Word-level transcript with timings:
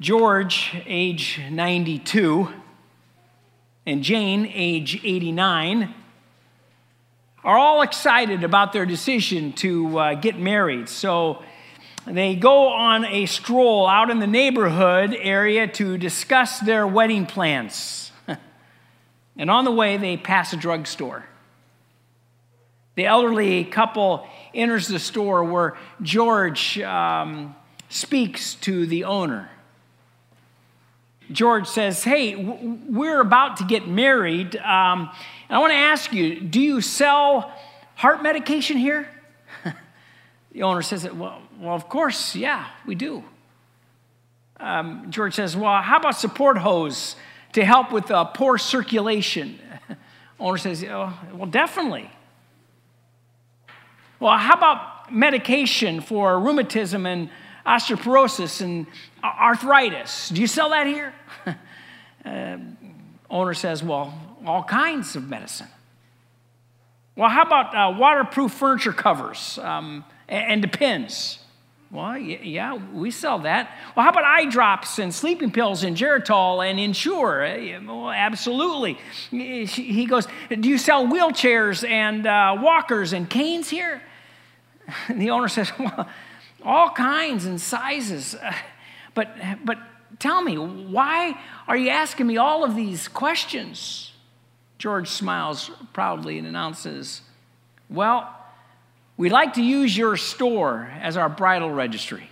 George, 0.00 0.74
age 0.86 1.38
92, 1.50 2.48
and 3.84 4.02
Jane, 4.02 4.50
age 4.50 4.98
89, 5.04 5.94
are 7.44 7.58
all 7.58 7.82
excited 7.82 8.42
about 8.42 8.72
their 8.72 8.86
decision 8.86 9.52
to 9.52 9.98
uh, 9.98 10.14
get 10.14 10.38
married. 10.38 10.88
So 10.88 11.42
they 12.06 12.34
go 12.34 12.68
on 12.68 13.04
a 13.04 13.26
stroll 13.26 13.86
out 13.86 14.08
in 14.08 14.20
the 14.20 14.26
neighborhood 14.26 15.14
area 15.20 15.68
to 15.68 15.98
discuss 15.98 16.60
their 16.60 16.86
wedding 16.86 17.26
plans. 17.26 18.10
and 19.36 19.50
on 19.50 19.66
the 19.66 19.70
way, 19.70 19.98
they 19.98 20.16
pass 20.16 20.54
a 20.54 20.56
drugstore. 20.56 21.26
The 22.94 23.04
elderly 23.04 23.66
couple 23.66 24.26
enters 24.54 24.88
the 24.88 24.98
store 24.98 25.44
where 25.44 25.76
George 26.00 26.78
um, 26.80 27.54
speaks 27.90 28.54
to 28.54 28.86
the 28.86 29.04
owner. 29.04 29.50
George 31.32 31.66
says, 31.66 32.04
Hey, 32.04 32.34
we're 32.34 33.20
about 33.20 33.58
to 33.58 33.64
get 33.64 33.88
married. 33.88 34.56
Um, 34.56 35.10
and 35.48 35.56
I 35.56 35.58
want 35.58 35.72
to 35.72 35.76
ask 35.76 36.12
you, 36.12 36.40
do 36.40 36.60
you 36.60 36.80
sell 36.80 37.52
heart 37.94 38.22
medication 38.22 38.76
here? 38.76 39.08
the 40.52 40.62
owner 40.62 40.82
says, 40.82 41.10
well, 41.10 41.42
well, 41.58 41.74
of 41.74 41.88
course, 41.88 42.34
yeah, 42.34 42.66
we 42.86 42.94
do. 42.94 43.24
Um, 44.60 45.10
George 45.10 45.34
says, 45.34 45.56
Well, 45.56 45.80
how 45.80 45.98
about 45.98 46.16
support 46.16 46.58
hose 46.58 47.16
to 47.54 47.64
help 47.64 47.92
with 47.92 48.10
uh, 48.10 48.24
poor 48.26 48.58
circulation? 48.58 49.58
owner 50.40 50.58
says, 50.58 50.84
oh, 50.84 51.12
Well, 51.32 51.46
definitely. 51.46 52.10
Well, 54.18 54.36
how 54.36 54.54
about 54.54 55.12
medication 55.12 56.02
for 56.02 56.38
rheumatism 56.38 57.06
and 57.06 57.30
osteoporosis 57.66 58.60
and 58.60 58.86
arthritis? 59.22 60.28
Do 60.30 60.40
you 60.40 60.46
sell 60.46 60.70
that 60.70 60.86
here? 60.86 61.14
uh, 62.24 62.56
owner 63.30 63.54
says, 63.54 63.82
Well, 63.82 64.14
all 64.44 64.64
kinds 64.64 65.16
of 65.16 65.28
medicine. 65.28 65.68
Well, 67.16 67.28
how 67.28 67.42
about 67.42 67.74
uh, 67.74 67.98
waterproof 67.98 68.52
furniture 68.52 68.92
covers 68.92 69.58
um, 69.58 70.04
and, 70.28 70.52
and 70.52 70.62
depends? 70.62 71.38
Well, 71.90 72.16
yeah, 72.16 72.74
we 72.74 73.10
sell 73.10 73.40
that. 73.40 73.76
Well, 73.96 74.04
how 74.04 74.10
about 74.10 74.22
eye 74.22 74.44
drops 74.44 75.00
and 75.00 75.12
sleeping 75.12 75.50
pills 75.50 75.82
and 75.82 75.96
Geritol 75.96 76.64
and 76.64 76.78
Ensure? 76.78 77.44
Uh, 77.44 77.80
well, 77.84 78.10
absolutely. 78.10 78.96
He 79.30 80.06
goes, 80.06 80.28
Do 80.48 80.68
you 80.68 80.78
sell 80.78 81.06
wheelchairs 81.06 81.86
and 81.88 82.28
uh, 82.28 82.58
walkers 82.60 83.12
and 83.12 83.28
canes 83.28 83.68
here? 83.68 84.02
And 85.08 85.20
the 85.20 85.30
owner 85.30 85.48
says, 85.48 85.70
Well, 85.78 86.08
all 86.64 86.90
kinds 86.90 87.44
and 87.44 87.60
sizes. 87.60 88.36
But, 89.14 89.36
but 89.64 89.78
tell 90.18 90.42
me, 90.42 90.56
why 90.56 91.38
are 91.66 91.76
you 91.76 91.90
asking 91.90 92.26
me 92.26 92.36
all 92.36 92.64
of 92.64 92.76
these 92.76 93.08
questions? 93.08 94.12
George 94.78 95.08
smiles 95.08 95.70
proudly 95.92 96.38
and 96.38 96.46
announces, 96.46 97.22
Well, 97.88 98.34
we'd 99.16 99.32
like 99.32 99.54
to 99.54 99.62
use 99.62 99.96
your 99.96 100.16
store 100.16 100.90
as 101.00 101.16
our 101.16 101.28
bridal 101.28 101.70
registry. 101.70 102.28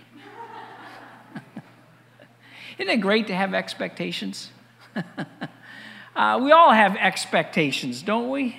Isn't 2.79 2.89
it 2.89 3.01
great 3.01 3.27
to 3.27 3.35
have 3.35 3.53
expectations? 3.53 4.49
uh, 6.15 6.39
we 6.41 6.51
all 6.51 6.71
have 6.71 6.95
expectations, 6.95 8.01
don't 8.01 8.29
we? 8.29 8.57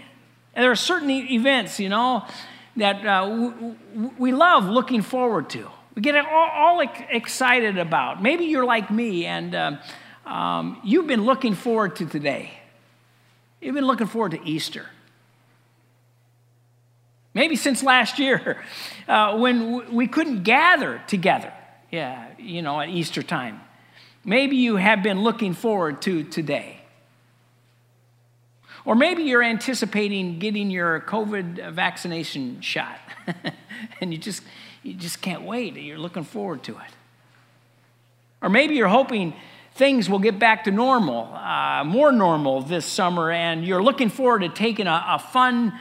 And 0.55 0.63
there 0.63 0.71
are 0.71 0.77
certain 0.77 1.11
events, 1.11 1.81
you 1.81 1.89
know, 1.89 2.25
that 2.77 3.05
uh, 3.05 3.63
we 4.19 4.33
love 4.33 4.65
looking 4.65 5.03
forward 5.03 5.51
to. 5.51 5.69
We 6.01 6.03
get 6.03 6.17
all, 6.17 6.49
all 6.51 6.81
excited 6.81 7.77
about. 7.77 8.23
Maybe 8.23 8.47
you're 8.47 8.65
like 8.65 8.91
me 8.91 9.27
and 9.27 9.55
um, 9.55 9.79
um, 10.25 10.81
you've 10.83 11.07
been 11.07 11.27
looking 11.27 11.55
forward 11.55 11.97
to 11.97 12.07
today. 12.07 12.53
You've 13.61 13.75
been 13.75 13.87
looking 13.87 14.07
forward 14.07 14.33
to 14.33 14.43
Easter. 14.43 14.87
Maybe 17.35 17.55
since 17.55 17.83
last 17.83 18.19
year 18.19 18.65
uh, 19.09 19.37
when 19.37 19.93
we 19.95 20.07
couldn't 20.07 20.43
gather 20.43 21.03
together, 21.07 21.53
yeah, 21.91 22.29
you 22.39 22.63
know, 22.63 22.81
at 22.81 22.89
Easter 22.89 23.23
time. 23.23 23.61
Maybe 24.25 24.57
you 24.57 24.77
have 24.77 25.03
been 25.03 25.23
looking 25.23 25.53
forward 25.53 26.01
to 26.01 26.25
today. 26.25 26.81
Or 28.87 28.95
maybe 28.95 29.25
you're 29.25 29.43
anticipating 29.43 30.39
getting 30.39 30.71
your 30.71 31.01
COVID 31.01 31.75
vaccination 31.75 32.63
shot 32.63 32.99
and 34.01 34.15
you 34.15 34.19
just, 34.19 34.43
you 34.83 34.95
just 34.95 35.21
can't 35.21 35.43
wait. 35.43 35.77
You're 35.77 35.99
looking 35.99 36.25
forward 36.25 36.63
to 36.65 36.73
it. 36.73 36.93
Or 38.43 38.49
maybe 38.49 38.75
you're 38.75 38.89
hoping 38.89 39.35
things 39.75 40.09
will 40.09 40.19
get 40.19 40.39
back 40.39 40.65
to 40.65 40.71
normal, 40.71 41.33
uh, 41.35 41.85
more 41.85 42.13
normal 42.13 42.63
this 42.63 42.87
summer, 42.87 43.31
and 43.31 43.65
you're 43.65 43.83
looking 43.83 44.09
forward 44.09 44.41
to 44.41 44.49
taking 44.49 44.87
a, 44.87 45.05
a 45.09 45.19
fun 45.19 45.73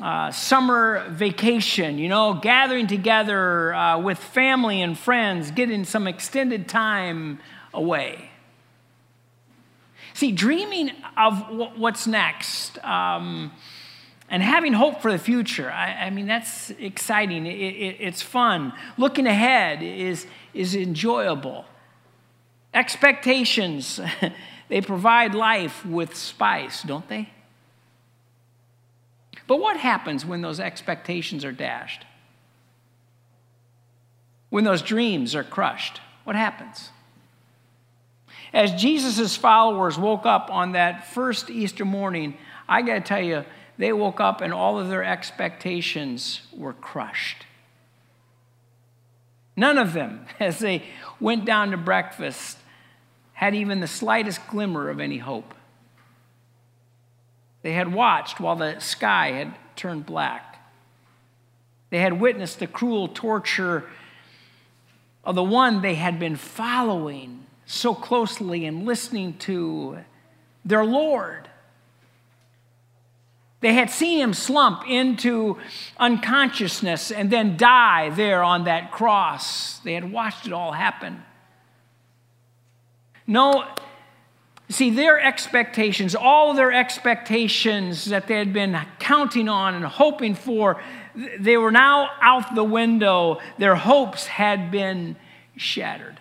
uh, 0.00 0.30
summer 0.30 1.08
vacation, 1.10 1.98
you 1.98 2.08
know, 2.08 2.34
gathering 2.34 2.86
together 2.86 3.74
uh, 3.74 3.98
with 3.98 4.18
family 4.18 4.82
and 4.82 4.98
friends, 4.98 5.50
getting 5.50 5.84
some 5.84 6.06
extended 6.06 6.68
time 6.68 7.38
away. 7.74 8.30
See, 10.14 10.32
dreaming 10.32 10.92
of 11.16 11.76
what's 11.76 12.06
next 12.06 12.82
um, 12.84 13.52
and 14.32 14.42
having 14.42 14.72
hope 14.72 15.02
for 15.02 15.12
the 15.12 15.18
future, 15.18 15.70
I, 15.70 16.06
I 16.06 16.10
mean, 16.10 16.26
that's 16.26 16.70
exciting. 16.70 17.44
It, 17.44 17.50
it, 17.50 17.96
it's 18.00 18.22
fun. 18.22 18.72
Looking 18.96 19.26
ahead 19.26 19.82
is, 19.82 20.26
is 20.54 20.74
enjoyable. 20.74 21.66
Expectations, 22.72 24.00
they 24.70 24.80
provide 24.80 25.34
life 25.34 25.84
with 25.84 26.16
spice, 26.16 26.82
don't 26.82 27.06
they? 27.10 27.28
But 29.46 29.60
what 29.60 29.76
happens 29.76 30.24
when 30.24 30.40
those 30.40 30.60
expectations 30.60 31.44
are 31.44 31.52
dashed? 31.52 32.06
When 34.48 34.64
those 34.64 34.80
dreams 34.80 35.34
are 35.34 35.44
crushed? 35.44 36.00
What 36.24 36.36
happens? 36.36 36.88
As 38.54 38.72
Jesus' 38.80 39.36
followers 39.36 39.98
woke 39.98 40.24
up 40.24 40.48
on 40.50 40.72
that 40.72 41.08
first 41.08 41.50
Easter 41.50 41.84
morning, 41.84 42.38
I 42.66 42.80
got 42.80 42.94
to 42.94 43.00
tell 43.02 43.20
you, 43.20 43.44
they 43.82 43.92
woke 43.92 44.20
up 44.20 44.40
and 44.40 44.52
all 44.52 44.78
of 44.78 44.88
their 44.88 45.02
expectations 45.02 46.42
were 46.52 46.72
crushed. 46.72 47.46
None 49.56 49.76
of 49.76 49.92
them, 49.92 50.26
as 50.40 50.60
they 50.60 50.84
went 51.20 51.44
down 51.44 51.72
to 51.72 51.76
breakfast, 51.76 52.58
had 53.32 53.54
even 53.54 53.80
the 53.80 53.88
slightest 53.88 54.46
glimmer 54.46 54.88
of 54.88 55.00
any 55.00 55.18
hope. 55.18 55.54
They 57.62 57.72
had 57.72 57.92
watched 57.92 58.40
while 58.40 58.56
the 58.56 58.78
sky 58.78 59.32
had 59.32 59.54
turned 59.76 60.06
black. 60.06 60.64
They 61.90 61.98
had 61.98 62.20
witnessed 62.20 62.58
the 62.58 62.66
cruel 62.66 63.08
torture 63.08 63.84
of 65.24 65.34
the 65.34 65.42
one 65.42 65.82
they 65.82 65.94
had 65.94 66.18
been 66.18 66.36
following 66.36 67.46
so 67.66 67.94
closely 67.94 68.64
and 68.64 68.84
listening 68.84 69.38
to 69.38 69.98
their 70.64 70.84
Lord. 70.84 71.48
They 73.62 73.74
had 73.74 73.90
seen 73.90 74.18
him 74.18 74.34
slump 74.34 74.82
into 74.88 75.56
unconsciousness 75.96 77.12
and 77.12 77.30
then 77.30 77.56
die 77.56 78.10
there 78.10 78.42
on 78.42 78.64
that 78.64 78.90
cross. 78.90 79.78
They 79.78 79.94
had 79.94 80.12
watched 80.12 80.46
it 80.46 80.52
all 80.52 80.72
happen. 80.72 81.22
No, 83.24 83.64
see, 84.68 84.90
their 84.90 85.20
expectations, 85.20 86.16
all 86.16 86.54
their 86.54 86.72
expectations 86.72 88.06
that 88.06 88.26
they 88.26 88.36
had 88.36 88.52
been 88.52 88.76
counting 88.98 89.48
on 89.48 89.76
and 89.76 89.84
hoping 89.84 90.34
for, 90.34 90.82
they 91.38 91.56
were 91.56 91.70
now 91.70 92.10
out 92.20 92.56
the 92.56 92.64
window. 92.64 93.38
Their 93.58 93.76
hopes 93.76 94.26
had 94.26 94.72
been 94.72 95.14
shattered. 95.56 96.20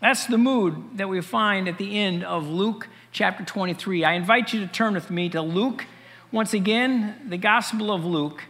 That's 0.00 0.26
the 0.26 0.38
mood 0.38 0.98
that 0.98 1.08
we 1.08 1.22
find 1.22 1.66
at 1.66 1.78
the 1.78 1.98
end 1.98 2.24
of 2.24 2.46
Luke 2.46 2.88
chapter 3.12 3.44
23. 3.44 4.04
I 4.04 4.12
invite 4.14 4.52
you 4.52 4.60
to 4.60 4.66
turn 4.66 4.94
with 4.94 5.10
me 5.10 5.28
to 5.30 5.42
Luke. 5.42 5.86
Once 6.30 6.54
again, 6.54 7.26
the 7.28 7.38
Gospel 7.38 7.92
of 7.92 8.04
Luke, 8.04 8.44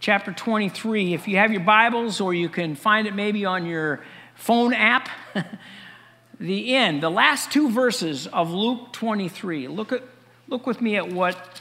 chapter 0.00 0.32
23. 0.32 1.14
If 1.14 1.28
you 1.28 1.36
have 1.36 1.52
your 1.52 1.60
Bibles, 1.62 2.20
or 2.20 2.34
you 2.34 2.48
can 2.48 2.74
find 2.74 3.06
it 3.06 3.14
maybe 3.14 3.44
on 3.44 3.66
your 3.66 4.02
phone 4.34 4.72
app, 4.72 5.08
the 6.40 6.74
end, 6.74 7.02
the 7.02 7.10
last 7.10 7.52
two 7.52 7.70
verses 7.70 8.26
of 8.26 8.50
Luke 8.50 8.92
23. 8.92 9.68
Look, 9.68 9.92
at, 9.92 10.02
look 10.48 10.66
with 10.66 10.80
me 10.80 10.96
at 10.96 11.12
what 11.12 11.60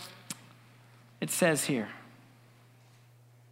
it 1.22 1.30
says 1.30 1.66
here. 1.66 1.90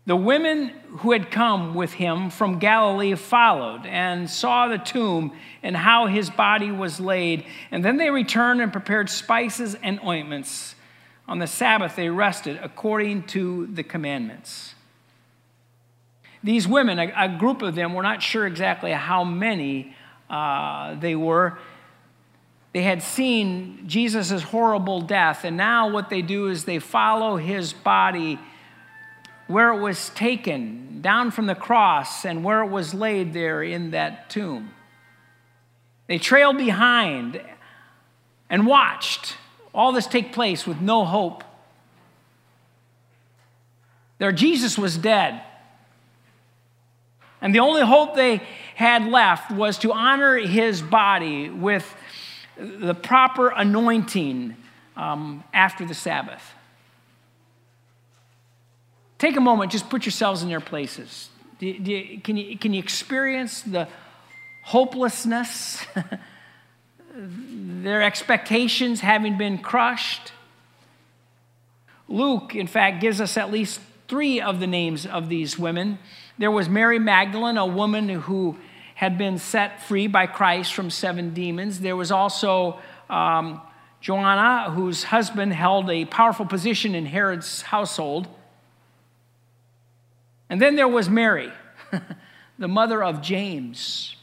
The 0.08 0.16
women 0.16 0.70
who 1.00 1.12
had 1.12 1.30
come 1.30 1.76
with 1.76 1.92
him 1.92 2.30
from 2.30 2.60
Galilee 2.60 3.14
followed 3.16 3.86
and 3.86 4.30
saw 4.30 4.70
the 4.70 4.78
tomb 4.78 5.34
and 5.62 5.76
how 5.76 6.08
his 6.08 6.30
body 6.30 6.72
was 6.72 7.02
laid. 7.02 7.46
And 7.72 7.84
then 7.84 7.98
they 7.98 8.10
returned 8.10 8.62
and 8.62 8.72
prepared 8.72 9.10
spices 9.10 9.76
and 9.84 10.00
ointments. 10.00 10.76
On 11.28 11.40
the 11.40 11.46
Sabbath, 11.46 11.98
they 11.98 12.08
rested 12.08 12.58
according 12.64 13.24
to 13.24 13.68
the 13.68 13.84
commandments. 13.84 14.76
These 16.42 16.70
women, 16.70 17.00
a, 17.00 17.12
a 17.18 17.38
group 17.38 17.62
of 17.62 17.76
them, 17.76 17.94
we're 17.94 18.02
not 18.02 18.24
sure 18.24 18.48
exactly 18.48 18.94
how 18.94 19.26
many 19.26 19.94
uh, 20.30 20.96
they 20.96 21.16
were. 21.16 21.60
They 22.72 22.84
had 22.84 23.04
seen 23.04 23.84
Jesus' 23.88 24.42
horrible 24.42 25.02
death, 25.02 25.44
and 25.44 25.58
now 25.58 25.90
what 25.90 26.10
they 26.10 26.22
do 26.22 26.48
is 26.48 26.64
they 26.64 26.80
follow 26.80 27.36
his 27.36 27.74
body 27.74 28.40
where 29.48 29.72
it 29.72 29.80
was 29.80 30.10
taken 30.10 31.02
down 31.02 31.32
from 31.32 31.46
the 31.46 31.56
cross 31.56 32.26
and 32.26 32.44
where 32.44 32.62
it 32.62 32.70
was 32.70 32.94
laid 32.94 33.34
there 33.34 33.64
in 33.64 33.92
that 33.92 34.30
tomb. 34.30 34.72
They 36.08 36.18
trailed 36.18 36.58
behind 36.58 37.42
and 38.50 38.66
watched 38.66 39.36
all 39.74 39.92
this 39.92 40.08
take 40.08 40.34
place 40.34 40.66
with 40.66 40.82
no 40.82 41.06
hope. 41.06 41.44
Their 44.18 44.32
Jesus 44.32 44.78
was 44.78 44.98
dead. 44.98 45.42
And 47.42 47.54
the 47.54 47.60
only 47.60 47.84
hope 47.84 48.16
they 48.16 48.42
had 48.76 49.06
left 49.06 49.52
was 49.52 49.78
to 49.80 49.94
honor 49.94 50.38
his 50.38 50.82
body 50.82 51.50
with 51.50 51.96
the 52.58 52.96
proper 52.96 53.50
anointing 53.50 54.56
um, 54.96 55.44
after 55.54 55.86
the 55.86 55.94
Sabbath. 55.94 56.54
Take 59.18 59.36
a 59.36 59.42
moment, 59.42 59.72
just 59.72 59.90
put 59.90 60.06
yourselves 60.06 60.44
in 60.44 60.50
their 60.50 60.60
places. 60.60 61.30
Do 61.60 61.68
you, 61.68 61.80
do 61.80 61.92
you, 61.92 62.22
can, 62.22 62.38
you, 62.38 62.58
can 62.58 62.74
you 62.74 62.80
experience 62.80 63.62
the 63.62 63.88
hopelessness, 64.64 65.84
their 67.16 68.04
expectations 68.04 69.00
having 69.00 69.38
been 69.38 69.58
crushed? 69.58 70.34
Luke, 72.08 72.56
in 72.56 72.68
fact, 72.68 73.02
gives 73.02 73.20
us 73.20 73.38
at 73.38 73.52
least 73.52 73.80
three 74.08 74.40
of 74.40 74.60
the 74.60 74.68
names 74.68 75.06
of 75.06 75.30
these 75.30 75.58
women. 75.58 75.98
There 76.38 76.52
was 76.52 76.70
Mary 76.70 77.00
Magdalene, 77.00 77.58
a 77.58 77.66
woman 77.66 78.08
who 78.08 78.58
had 78.96 79.18
been 79.18 79.38
set 79.38 79.82
free 79.84 80.08
by 80.08 80.28
Christ 80.28 80.74
from 80.74 80.90
seven 80.90 81.34
demons. 81.34 81.80
There 81.80 81.96
was 81.96 82.12
also 82.12 82.80
um, 83.10 83.62
Joanna, 84.00 84.72
whose 84.72 85.04
husband 85.04 85.54
held 85.54 85.90
a 85.90 86.06
powerful 86.06 86.46
position 86.46 86.96
in 86.96 87.06
Herod's 87.06 87.64
household. 87.64 88.28
And 90.50 90.62
then 90.62 90.76
there 90.76 90.88
was 90.88 91.10
Mary, 91.10 91.52
the 92.60 92.68
mother 92.68 93.04
of 93.04 93.22
James. 93.22 94.16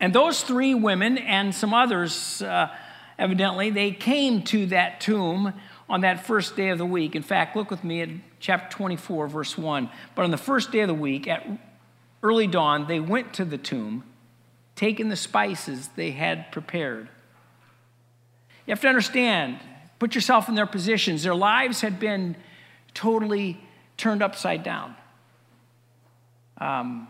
And 0.00 0.14
those 0.14 0.42
three 0.42 0.74
women 0.74 1.18
and 1.18 1.54
some 1.54 1.72
others, 1.72 2.42
uh, 2.42 2.74
evidently, 3.18 3.70
they 3.70 3.92
came 3.92 4.42
to 4.44 4.66
that 4.66 5.00
tomb 5.00 5.52
on 5.88 6.00
that 6.00 6.26
first 6.26 6.56
day 6.56 6.70
of 6.70 6.78
the 6.78 6.86
week. 6.86 7.14
In 7.14 7.22
fact, 7.22 7.56
look 7.56 7.70
with 7.70 7.84
me 7.84 8.02
at 8.02 8.08
chapter 8.40 8.76
24, 8.76 9.28
verse 9.28 9.56
1. 9.56 9.88
But 10.14 10.24
on 10.24 10.30
the 10.30 10.36
first 10.36 10.72
day 10.72 10.80
of 10.80 10.88
the 10.88 10.94
week, 10.94 11.28
at 11.28 11.46
early 12.22 12.46
dawn, 12.46 12.86
they 12.86 13.00
went 13.00 13.32
to 13.34 13.44
the 13.44 13.58
tomb, 13.58 14.04
taking 14.74 15.08
the 15.08 15.16
spices 15.16 15.88
they 15.96 16.10
had 16.10 16.50
prepared. 16.52 17.08
You 18.66 18.72
have 18.72 18.80
to 18.80 18.88
understand, 18.88 19.58
put 19.98 20.14
yourself 20.14 20.48
in 20.48 20.56
their 20.56 20.66
positions. 20.66 21.22
Their 21.22 21.34
lives 21.34 21.82
had 21.82 22.00
been 22.00 22.36
totally 22.92 23.60
turned 23.96 24.22
upside 24.22 24.62
down. 24.62 24.94
Um, 26.58 27.08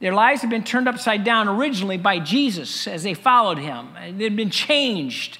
their 0.00 0.14
lives 0.14 0.40
had 0.40 0.50
been 0.50 0.64
turned 0.64 0.88
upside 0.88 1.22
down 1.24 1.48
originally 1.48 1.96
by 1.96 2.18
Jesus 2.18 2.88
as 2.88 3.02
they 3.04 3.14
followed 3.14 3.58
him. 3.58 3.88
They 4.16 4.24
had 4.24 4.36
been 4.36 4.50
changed 4.50 5.38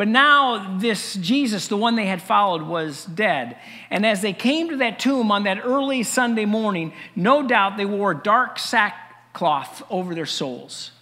but 0.00 0.08
now, 0.08 0.78
this 0.78 1.12
Jesus, 1.16 1.68
the 1.68 1.76
one 1.76 1.94
they 1.94 2.06
had 2.06 2.22
followed, 2.22 2.62
was 2.62 3.04
dead. 3.04 3.58
And 3.90 4.06
as 4.06 4.22
they 4.22 4.32
came 4.32 4.70
to 4.70 4.76
that 4.78 4.98
tomb 4.98 5.30
on 5.30 5.42
that 5.42 5.62
early 5.62 6.04
Sunday 6.04 6.46
morning, 6.46 6.94
no 7.14 7.46
doubt 7.46 7.76
they 7.76 7.84
wore 7.84 8.14
dark 8.14 8.58
sackcloth 8.58 9.82
over 9.90 10.14
their 10.14 10.24
souls. 10.24 10.92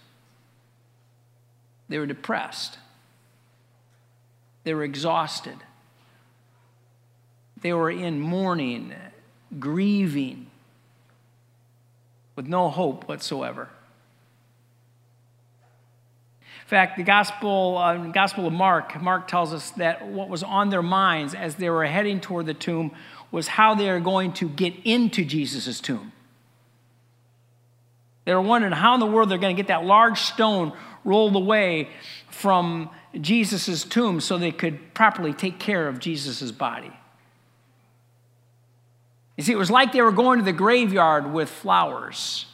They 1.87 1.97
were 1.97 2.07
depressed, 2.07 2.77
they 4.65 4.73
were 4.73 4.83
exhausted, 4.83 5.55
they 7.61 7.73
were 7.73 7.91
in 7.91 8.19
mourning, 8.19 8.93
grieving, 9.59 10.47
with 12.35 12.47
no 12.47 12.69
hope 12.69 13.07
whatsoever 13.07 13.67
In 16.69 16.69
fact, 16.69 16.97
the 16.97 17.03
Gospel, 17.03 17.79
uh, 17.79 17.97
Gospel 18.09 18.45
of 18.45 18.53
Mark, 18.53 19.01
Mark 19.01 19.27
tells 19.27 19.55
us 19.55 19.71
that 19.71 20.05
what 20.07 20.29
was 20.29 20.43
on 20.43 20.69
their 20.69 20.83
minds 20.83 21.33
as 21.33 21.55
they 21.55 21.67
were 21.67 21.83
heading 21.83 22.21
toward 22.21 22.45
the 22.45 22.53
tomb 22.53 22.91
was 23.31 23.47
how 23.47 23.73
they 23.73 23.89
are 23.89 23.99
going 23.99 24.33
to 24.33 24.47
get 24.47 24.75
into 24.85 25.25
Jesus' 25.25 25.81
tomb. 25.81 26.11
They 28.25 28.35
were 28.35 28.41
wondering 28.41 28.73
how 28.73 28.93
in 28.93 28.99
the 28.99 29.07
world 29.07 29.29
they're 29.31 29.39
going 29.39 29.55
to 29.55 29.59
get 29.59 29.69
that 29.69 29.83
large 29.83 30.19
stone 30.21 30.73
rolled 31.03 31.35
away 31.35 31.89
from 32.29 32.91
Jesus' 33.19 33.83
tomb 33.83 34.21
so 34.21 34.37
they 34.37 34.51
could 34.51 34.93
properly 34.93 35.33
take 35.33 35.57
care 35.57 35.87
of 35.87 35.97
Jesus' 35.97 36.51
body. 36.51 36.91
You 39.39 39.43
see, 39.43 39.53
it 39.53 39.57
was 39.57 39.71
like 39.71 39.93
they 39.93 40.01
were 40.01 40.11
going 40.11 40.39
to 40.39 40.43
the 40.43 40.51
graveyard 40.51 41.31
with 41.31 41.47
flowers. 41.47 42.45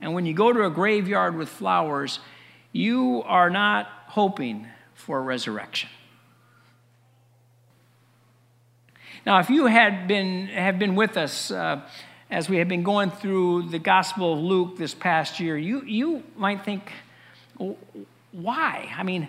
And 0.00 0.12
when 0.12 0.26
you 0.26 0.34
go 0.34 0.52
to 0.52 0.64
a 0.64 0.70
graveyard 0.70 1.36
with 1.36 1.48
flowers, 1.48 2.18
you 2.72 3.22
are 3.26 3.48
not 3.48 3.86
hoping 4.08 4.66
for 4.94 5.22
resurrection. 5.22 5.88
Now, 9.24 9.38
if 9.38 9.50
you 9.50 9.66
had 9.66 10.08
been, 10.08 10.48
have 10.48 10.80
been 10.80 10.96
with 10.96 11.16
us 11.16 11.52
uh, 11.52 11.82
as 12.28 12.48
we 12.48 12.56
have 12.56 12.66
been 12.66 12.82
going 12.82 13.12
through 13.12 13.68
the 13.68 13.78
Gospel 13.78 14.32
of 14.32 14.40
Luke 14.40 14.76
this 14.78 14.94
past 14.94 15.38
year, 15.38 15.56
you, 15.56 15.82
you 15.82 16.24
might 16.36 16.64
think, 16.64 16.90
why? 18.32 18.92
I 18.98 19.04
mean, 19.04 19.28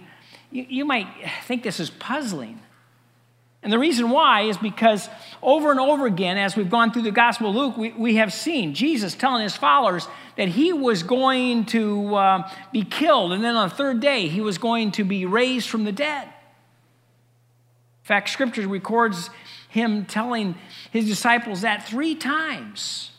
you, 0.50 0.66
you 0.68 0.86
might 0.86 1.10
think 1.44 1.62
this 1.62 1.80
is 1.80 1.92
puzzling. 1.92 2.60
And 3.64 3.72
the 3.72 3.80
reason 3.80 4.10
why 4.10 4.42
is 4.42 4.58
because 4.58 5.10
over 5.42 5.72
and 5.72 5.80
over 5.80 6.06
again, 6.06 6.38
as 6.38 6.58
we've 6.58 6.70
gone 6.70 6.92
through 6.92 7.04
the 7.04 7.12
Gospel 7.12 7.50
of 7.50 7.56
Luke, 7.56 7.78
we, 7.78 7.92
we 7.94 8.16
have 8.16 8.34
seen 8.34 8.74
Jesus 8.74 9.16
telling 9.16 9.42
his 9.42 9.56
followers 9.56 10.06
that 10.36 10.50
he 10.50 10.74
was 10.74 11.02
going 11.02 11.66
to 11.68 12.14
uh, 12.16 12.52
be 12.74 12.84
killed, 12.84 13.32
and 13.32 13.42
then 13.42 13.56
on 13.56 13.70
the 13.70 13.76
third 13.76 14.02
day, 14.02 14.28
he 14.28 14.42
was 14.42 14.58
going 14.58 14.92
to 14.92 15.06
be 15.06 15.26
raised 15.26 15.70
from 15.70 15.86
the 15.86 15.94
dead. 15.94 16.26
In 16.26 18.08
fact, 18.08 18.30
Scripture 18.30 18.68
records 18.68 19.30
him 19.70 20.06
telling 20.06 20.56
his 20.92 21.08
disciples 21.08 21.62
that 21.62 21.88
three 21.88 22.16
times. 22.16 23.13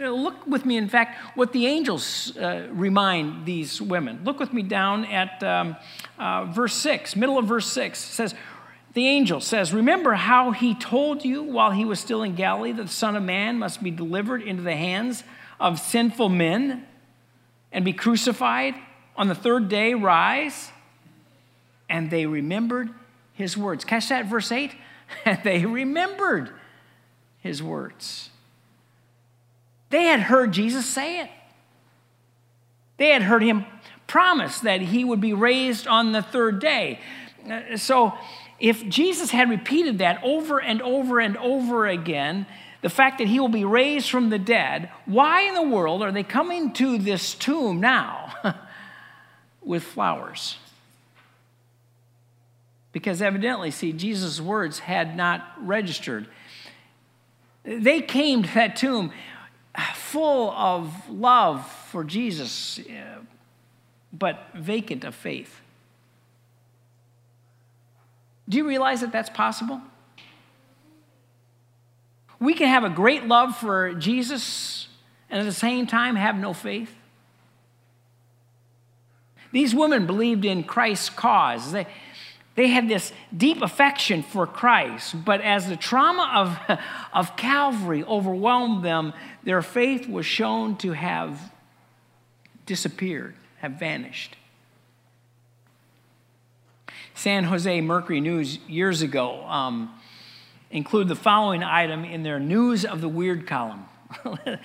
Look 0.00 0.46
with 0.46 0.64
me, 0.64 0.78
in 0.78 0.88
fact, 0.88 1.36
what 1.36 1.52
the 1.52 1.66
angels 1.66 2.34
uh, 2.38 2.68
remind 2.70 3.44
these 3.44 3.82
women. 3.82 4.22
Look 4.24 4.40
with 4.40 4.50
me 4.50 4.62
down 4.62 5.04
at 5.04 5.42
um, 5.42 5.76
uh, 6.18 6.46
verse 6.46 6.74
6, 6.74 7.16
middle 7.16 7.36
of 7.36 7.44
verse 7.44 7.70
6. 7.70 8.02
It 8.02 8.12
says, 8.12 8.34
The 8.94 9.06
angel 9.06 9.42
says, 9.42 9.74
Remember 9.74 10.14
how 10.14 10.52
he 10.52 10.74
told 10.74 11.22
you 11.22 11.42
while 11.42 11.70
he 11.70 11.84
was 11.84 12.00
still 12.00 12.22
in 12.22 12.34
Galilee 12.34 12.72
that 12.72 12.84
the 12.84 12.88
Son 12.88 13.14
of 13.14 13.22
Man 13.22 13.58
must 13.58 13.82
be 13.82 13.90
delivered 13.90 14.42
into 14.42 14.62
the 14.62 14.74
hands 14.74 15.22
of 15.58 15.78
sinful 15.78 16.30
men 16.30 16.86
and 17.70 17.84
be 17.84 17.92
crucified, 17.92 18.74
on 19.16 19.28
the 19.28 19.34
third 19.34 19.68
day 19.68 19.92
rise? 19.92 20.70
And 21.90 22.10
they 22.10 22.24
remembered 22.24 22.88
his 23.34 23.54
words. 23.54 23.84
Catch 23.84 24.08
that, 24.08 24.24
verse 24.26 24.50
8? 24.50 24.72
And 25.26 25.40
they 25.44 25.66
remembered 25.66 26.54
his 27.42 27.62
words. 27.62 28.29
They 29.90 30.04
had 30.04 30.20
heard 30.20 30.52
Jesus 30.52 30.86
say 30.86 31.20
it. 31.20 31.30
They 32.96 33.10
had 33.10 33.22
heard 33.22 33.42
him 33.42 33.66
promise 34.06 34.60
that 34.60 34.80
he 34.80 35.04
would 35.04 35.20
be 35.20 35.32
raised 35.32 35.86
on 35.86 36.12
the 36.12 36.22
third 36.22 36.60
day. 36.60 37.00
Uh, 37.48 37.76
so, 37.76 38.12
if 38.58 38.86
Jesus 38.88 39.30
had 39.30 39.48
repeated 39.48 39.98
that 39.98 40.20
over 40.22 40.60
and 40.60 40.82
over 40.82 41.18
and 41.18 41.36
over 41.38 41.86
again, 41.86 42.46
the 42.82 42.90
fact 42.90 43.18
that 43.18 43.28
he 43.28 43.40
will 43.40 43.48
be 43.48 43.64
raised 43.64 44.10
from 44.10 44.30
the 44.30 44.38
dead, 44.38 44.90
why 45.06 45.42
in 45.42 45.54
the 45.54 45.62
world 45.62 46.02
are 46.02 46.12
they 46.12 46.22
coming 46.22 46.72
to 46.74 46.98
this 46.98 47.34
tomb 47.34 47.80
now 47.80 48.34
with 49.62 49.82
flowers? 49.82 50.58
Because 52.92 53.22
evidently, 53.22 53.70
see, 53.70 53.92
Jesus' 53.92 54.40
words 54.40 54.80
had 54.80 55.16
not 55.16 55.54
registered. 55.58 56.26
They 57.62 58.00
came 58.00 58.42
to 58.42 58.54
that 58.54 58.76
tomb 58.76 59.12
full 59.94 60.50
of 60.50 61.08
love 61.08 61.66
for 61.90 62.04
Jesus, 62.04 62.78
uh, 62.80 63.20
but 64.12 64.48
vacant 64.54 65.04
of 65.04 65.14
faith. 65.14 65.60
Do 68.48 68.56
you 68.56 68.66
realize 68.66 69.00
that 69.00 69.12
that's 69.12 69.30
possible? 69.30 69.80
We 72.40 72.54
can 72.54 72.68
have 72.68 72.84
a 72.84 72.90
great 72.90 73.26
love 73.26 73.56
for 73.56 73.94
Jesus 73.94 74.88
and 75.28 75.40
at 75.40 75.44
the 75.44 75.52
same 75.52 75.86
time 75.86 76.16
have 76.16 76.36
no 76.36 76.52
faith. 76.52 76.92
These 79.52 79.74
women 79.74 80.06
believed 80.06 80.44
in 80.44 80.64
Christ's 80.64 81.10
cause. 81.10 81.72
They, 81.72 81.86
They 82.60 82.68
had 82.68 82.90
this 82.90 83.10
deep 83.34 83.62
affection 83.62 84.22
for 84.22 84.46
Christ, 84.46 85.24
but 85.24 85.40
as 85.40 85.66
the 85.66 85.78
trauma 85.78 86.30
of, 86.34 86.78
of 87.14 87.34
Calvary 87.34 88.04
overwhelmed 88.04 88.84
them, 88.84 89.14
their 89.42 89.62
faith 89.62 90.06
was 90.06 90.26
shown 90.26 90.76
to 90.76 90.92
have 90.92 91.54
disappeared, 92.66 93.34
have 93.60 93.78
vanished. 93.78 94.36
San 97.14 97.44
Jose 97.44 97.80
Mercury 97.80 98.20
News 98.20 98.58
years 98.68 99.00
ago 99.00 99.42
um, 99.46 99.98
included 100.70 101.08
the 101.08 101.16
following 101.16 101.64
item 101.64 102.04
in 102.04 102.24
their 102.24 102.38
News 102.38 102.84
of 102.84 103.00
the 103.00 103.08
Weird 103.08 103.46
column. 103.46 103.86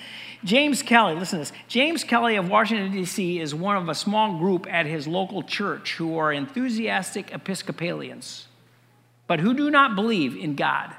James 0.43 0.81
Kelly, 0.81 1.15
listen 1.15 1.39
to 1.39 1.51
this. 1.51 1.59
James 1.67 2.03
Kelly 2.03 2.35
of 2.35 2.49
Washington, 2.49 2.91
D.C., 2.91 3.39
is 3.39 3.53
one 3.53 3.77
of 3.77 3.89
a 3.89 3.95
small 3.95 4.37
group 4.37 4.71
at 4.71 4.85
his 4.85 5.07
local 5.07 5.43
church 5.43 5.95
who 5.95 6.17
are 6.17 6.31
enthusiastic 6.31 7.33
Episcopalians, 7.33 8.47
but 9.27 9.39
who 9.39 9.53
do 9.53 9.69
not 9.69 9.95
believe 9.95 10.35
in 10.35 10.55
God. 10.55 10.93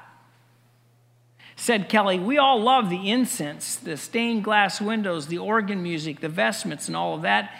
Said 1.55 1.89
Kelly, 1.89 2.19
We 2.19 2.37
all 2.37 2.61
love 2.61 2.89
the 2.89 3.09
incense, 3.09 3.75
the 3.75 3.97
stained 3.97 4.43
glass 4.43 4.79
windows, 4.79 5.27
the 5.27 5.39
organ 5.39 5.81
music, 5.81 6.19
the 6.19 6.29
vestments, 6.29 6.87
and 6.87 6.95
all 6.95 7.15
of 7.15 7.23
that. 7.23 7.53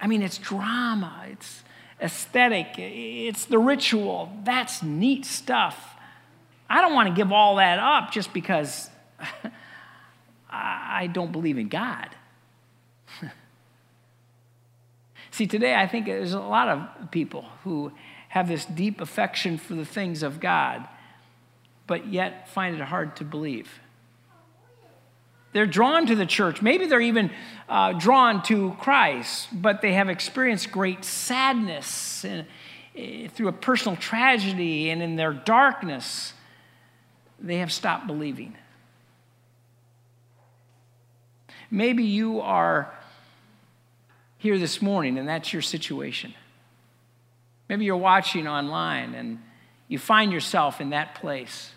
I 0.00 0.06
mean, 0.06 0.22
it's 0.22 0.38
drama, 0.38 1.24
it's 1.30 1.62
aesthetic, 2.00 2.74
it's 2.76 3.46
the 3.46 3.58
ritual. 3.58 4.32
That's 4.44 4.82
neat 4.82 5.24
stuff. 5.24 5.96
I 6.70 6.82
don't 6.82 6.92
want 6.92 7.08
to 7.08 7.14
give 7.14 7.32
all 7.32 7.56
that 7.56 7.78
up 7.78 8.12
just 8.12 8.32
because. 8.32 8.90
I 10.50 11.06
don't 11.06 11.32
believe 11.32 11.58
in 11.58 11.68
God. 11.68 12.08
See, 15.30 15.46
today 15.46 15.74
I 15.74 15.86
think 15.86 16.06
there's 16.06 16.32
a 16.32 16.40
lot 16.40 16.68
of 16.68 17.10
people 17.10 17.44
who 17.64 17.92
have 18.28 18.48
this 18.48 18.64
deep 18.64 19.00
affection 19.00 19.58
for 19.58 19.74
the 19.74 19.84
things 19.84 20.22
of 20.22 20.40
God, 20.40 20.86
but 21.86 22.08
yet 22.08 22.48
find 22.48 22.74
it 22.74 22.82
hard 22.82 23.16
to 23.16 23.24
believe. 23.24 23.80
They're 25.52 25.66
drawn 25.66 26.06
to 26.06 26.14
the 26.14 26.26
church. 26.26 26.60
Maybe 26.60 26.86
they're 26.86 27.00
even 27.00 27.30
uh, 27.68 27.94
drawn 27.94 28.42
to 28.44 28.76
Christ, 28.80 29.48
but 29.52 29.80
they 29.80 29.94
have 29.94 30.08
experienced 30.08 30.70
great 30.70 31.04
sadness 31.04 32.24
uh, 32.24 32.44
through 33.30 33.48
a 33.48 33.52
personal 33.52 33.96
tragedy, 33.96 34.90
and 34.90 35.02
in 35.02 35.16
their 35.16 35.32
darkness, 35.32 36.34
they 37.40 37.58
have 37.58 37.72
stopped 37.72 38.06
believing. 38.06 38.56
Maybe 41.70 42.04
you 42.04 42.40
are 42.40 42.92
here 44.38 44.58
this 44.58 44.80
morning 44.80 45.18
and 45.18 45.28
that's 45.28 45.52
your 45.52 45.62
situation. 45.62 46.32
Maybe 47.68 47.84
you're 47.84 47.96
watching 47.96 48.48
online 48.48 49.14
and 49.14 49.42
you 49.88 49.98
find 49.98 50.32
yourself 50.32 50.80
in 50.80 50.90
that 50.90 51.14
place. 51.14 51.72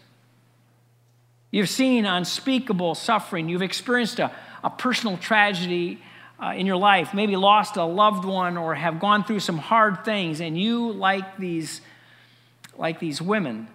You've 1.50 1.70
seen 1.70 2.06
unspeakable 2.06 2.96
suffering. 2.96 3.50
You've 3.50 3.62
experienced 3.62 4.20
a, 4.20 4.32
a 4.64 4.70
personal 4.70 5.18
tragedy 5.18 6.00
uh, 6.42 6.54
in 6.56 6.66
your 6.66 6.78
life, 6.78 7.14
maybe 7.14 7.36
lost 7.36 7.76
a 7.76 7.84
loved 7.84 8.26
one 8.26 8.58
or 8.58 8.74
have 8.74 9.00
gone 9.00 9.24
through 9.24 9.42
some 9.42 9.58
hard 9.58 10.04
things, 10.04 10.42
and 10.42 10.60
you, 10.60 10.92
like 10.92 11.38
these, 11.38 11.82
like 12.78 13.00
these 13.00 13.22
women, 13.22 13.68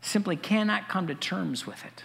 simply 0.00 0.36
cannot 0.36 0.88
come 0.88 1.08
to 1.08 1.14
terms 1.14 1.66
with 1.66 1.84
it 1.84 2.04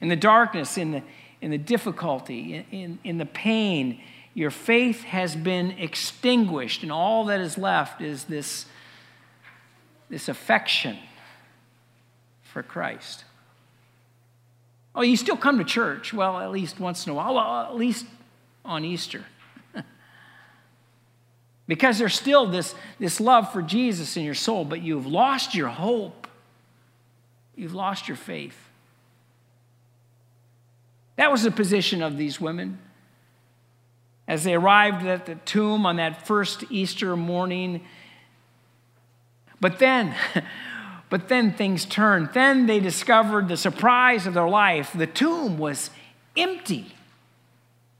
in 0.00 0.08
the 0.08 0.16
darkness, 0.16 0.78
in 0.78 0.92
the, 0.92 1.02
in 1.40 1.50
the 1.50 1.58
difficulty, 1.58 2.54
in, 2.54 2.64
in, 2.70 2.98
in 3.04 3.18
the 3.18 3.26
pain, 3.26 4.00
your 4.34 4.50
faith 4.50 5.02
has 5.02 5.34
been 5.34 5.72
extinguished, 5.72 6.82
and 6.82 6.92
all 6.92 7.24
that 7.26 7.40
is 7.40 7.58
left 7.58 8.00
is 8.00 8.24
this, 8.24 8.66
this 10.08 10.28
affection 10.28 10.96
for 12.42 12.62
Christ. 12.62 13.24
Oh, 14.94 15.02
you 15.02 15.16
still 15.16 15.36
come 15.36 15.58
to 15.58 15.64
church. 15.64 16.12
Well, 16.12 16.38
at 16.38 16.50
least 16.50 16.80
once 16.80 17.06
in 17.06 17.12
a 17.12 17.14
while. 17.14 17.34
Well, 17.34 17.62
at 17.62 17.76
least 17.76 18.06
on 18.64 18.84
Easter. 18.84 19.24
because 21.68 21.98
there's 21.98 22.14
still 22.14 22.46
this, 22.46 22.74
this 22.98 23.20
love 23.20 23.52
for 23.52 23.62
Jesus 23.62 24.16
in 24.16 24.24
your 24.24 24.34
soul, 24.34 24.64
but 24.64 24.82
you've 24.82 25.06
lost 25.06 25.54
your 25.54 25.68
hope. 25.68 26.26
You've 27.54 27.74
lost 27.74 28.08
your 28.08 28.16
faith. 28.16 28.67
That 31.18 31.32
was 31.32 31.42
the 31.42 31.50
position 31.50 32.00
of 32.00 32.16
these 32.16 32.40
women. 32.40 32.78
As 34.28 34.44
they 34.44 34.54
arrived 34.54 35.04
at 35.04 35.26
the 35.26 35.34
tomb 35.34 35.84
on 35.84 35.96
that 35.96 36.26
first 36.26 36.64
Easter 36.70 37.16
morning. 37.16 37.84
But 39.60 39.80
then, 39.80 40.14
but 41.10 41.28
then 41.28 41.52
things 41.52 41.84
turned. 41.84 42.30
Then 42.34 42.66
they 42.66 42.78
discovered 42.78 43.48
the 43.48 43.56
surprise 43.56 44.28
of 44.28 44.34
their 44.34 44.48
life. 44.48 44.92
The 44.94 45.08
tomb 45.08 45.58
was 45.58 45.90
empty. 46.36 46.94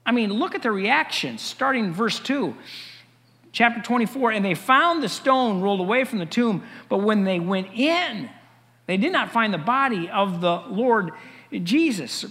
I 0.05 0.13
mean, 0.13 0.31
look 0.31 0.55
at 0.55 0.63
the 0.63 0.71
reaction, 0.71 1.37
starting 1.37 1.85
in 1.85 1.93
verse 1.93 2.19
2 2.19 2.55
chapter 3.51 3.81
24 3.81 4.31
and 4.31 4.45
they 4.45 4.53
found 4.53 5.01
the 5.01 5.09
stone 5.09 5.59
rolled 5.59 5.79
away 5.79 6.03
from 6.03 6.19
the 6.19 6.25
tomb 6.25 6.63
but 6.87 6.99
when 6.99 7.23
they 7.23 7.39
went 7.39 7.67
in 7.73 8.29
they 8.85 8.95
did 8.95 9.11
not 9.11 9.31
find 9.31 9.51
the 9.51 9.57
body 9.57 10.07
of 10.07 10.39
the 10.39 10.61
lord 10.69 11.09
jesus 11.63 12.27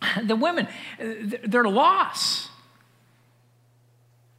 the 0.24 0.36
women, 0.36 0.68
they're 0.98 1.64
lost. 1.64 2.50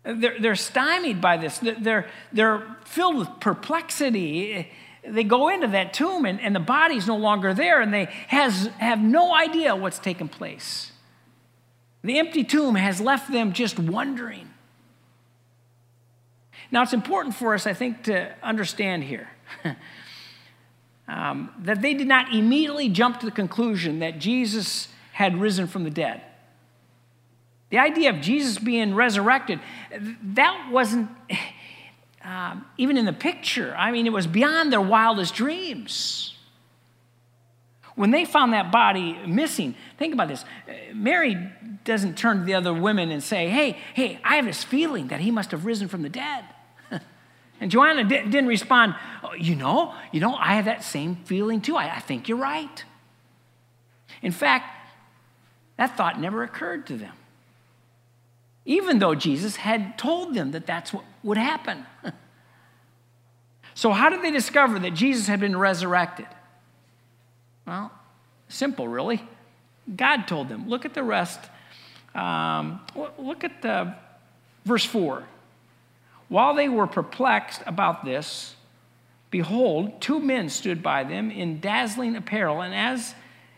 They're, 0.04 0.40
they're 0.40 0.56
stymied 0.56 1.20
by 1.20 1.38
this. 1.38 1.60
They're, 1.60 2.08
they're 2.32 2.78
filled 2.86 3.18
with 3.18 3.40
perplexity. 3.40 4.72
They 5.06 5.24
go 5.24 5.50
into 5.50 5.68
that 5.68 5.94
tomb 5.94 6.26
and, 6.26 6.40
and 6.40 6.56
the 6.56 6.62
body's 6.62 7.08
no 7.08 7.18
longer 7.18 7.54
there 7.54 7.82
and 7.82 7.94
they 7.94 8.06
has, 8.28 8.68
have 8.78 9.00
no 9.00 9.36
idea 9.36 9.76
what's 9.76 10.00
taken 10.00 10.30
place. 10.30 10.92
The 12.04 12.20
empty 12.20 12.44
tomb 12.44 12.76
has 12.76 13.02
left 13.02 13.32
them 13.32 13.52
just 13.52 13.78
wondering. 13.78 14.50
Now, 16.72 16.84
it's 16.84 16.94
important 16.94 17.36
for 17.36 17.54
us, 17.54 17.66
I 17.66 17.74
think, 17.74 18.04
to 18.04 18.34
understand 18.44 19.04
here 19.04 19.30
um, 21.08 21.50
that 21.60 21.82
they 21.82 21.94
did 21.94 22.08
not 22.08 22.34
immediately 22.34 22.90
jump 22.90 23.20
to 23.22 23.26
the 23.26 23.32
conclusion 23.32 24.00
that 24.00 24.20
Jesus 24.20 24.90
had 25.18 25.42
risen 25.42 25.66
from 25.66 25.84
the 25.84 25.90
dead. 25.90 26.22
The 27.72 27.80
idea 27.80 28.12
of 28.12 28.22
Jesus 28.22 28.60
being 28.60 28.94
resurrected, 28.94 29.60
that 30.36 30.70
wasn't 30.72 31.10
um, 32.24 32.64
even 32.78 32.98
in 32.98 33.06
the 33.06 33.14
picture. 33.14 33.74
I 33.76 33.90
mean, 33.90 34.06
it 34.06 34.14
was 34.14 34.28
beyond 34.28 34.72
their 34.72 34.80
wildest 34.80 35.34
dreams. 35.34 36.36
When 37.96 38.12
they 38.12 38.26
found 38.26 38.54
that 38.54 38.72
body 38.72 39.18
missing, 39.26 39.74
think 39.98 40.14
about 40.14 40.28
this. 40.28 40.46
Mary 40.94 41.36
doesn't 41.84 42.16
turn 42.16 42.38
to 42.38 42.44
the 42.44 42.54
other 42.54 42.72
women 42.72 43.10
and 43.10 43.24
say, 43.24 43.50
Hey, 43.50 43.76
hey, 43.96 44.20
I 44.24 44.36
have 44.36 44.46
this 44.46 44.64
feeling 44.64 45.08
that 45.08 45.20
he 45.20 45.32
must 45.32 45.50
have 45.50 45.66
risen 45.66 45.88
from 45.88 46.04
the 46.04 46.10
dead. 46.10 46.46
and 47.60 47.72
Joanna 47.72 48.04
didn't 48.04 48.46
respond, 48.46 48.94
oh, 49.24 49.34
You 49.34 49.56
know, 49.56 49.96
you 50.12 50.20
know, 50.20 50.36
I 50.36 50.54
have 50.54 50.66
that 50.66 50.84
same 50.84 51.16
feeling 51.26 51.60
too. 51.60 51.76
I, 51.76 51.96
I 51.96 52.00
think 52.02 52.30
you're 52.30 52.38
right. 52.38 52.84
In 54.22 54.32
fact, 54.32 54.77
that 55.78 55.96
thought 55.96 56.20
never 56.20 56.44
occurred 56.44 56.88
to 56.88 56.98
them. 56.98 57.14
Even 58.66 59.00
though 59.00 59.16
Jesus 59.16 59.56
had 59.56 59.98
told 59.98 60.34
them 60.34 60.52
that 60.52 60.68
that's 60.68 60.92
what 60.92 61.06
would 61.24 61.38
happen. 61.38 61.86
so, 63.74 63.92
how 63.92 64.10
did 64.10 64.22
they 64.22 64.32
discover 64.32 64.78
that 64.80 64.94
Jesus 64.94 65.28
had 65.28 65.40
been 65.40 65.56
resurrected? 65.56 66.28
Well, 67.66 67.92
simple, 68.50 68.88
really. 68.88 69.24
God 69.96 70.28
told 70.28 70.50
them. 70.50 70.68
Look 70.68 70.84
at 70.84 70.94
the 70.94 71.04
rest. 71.04 71.40
Um, 72.14 72.82
look 73.18 73.44
at 73.44 73.62
the, 73.62 73.96
verse 74.66 74.84
4. 74.84 75.24
While 76.28 76.56
they 76.56 76.68
were 76.68 76.88
perplexed 76.88 77.62
about 77.66 78.04
this, 78.04 78.56
behold, 79.32 80.02
two 80.02 80.20
men 80.20 80.50
stood 80.50 80.84
by 80.84 81.04
them 81.04 81.32
in 81.32 81.62
dazzling 81.62 82.16
apparel, 82.16 82.62
and 82.62 82.76
as 82.76 83.16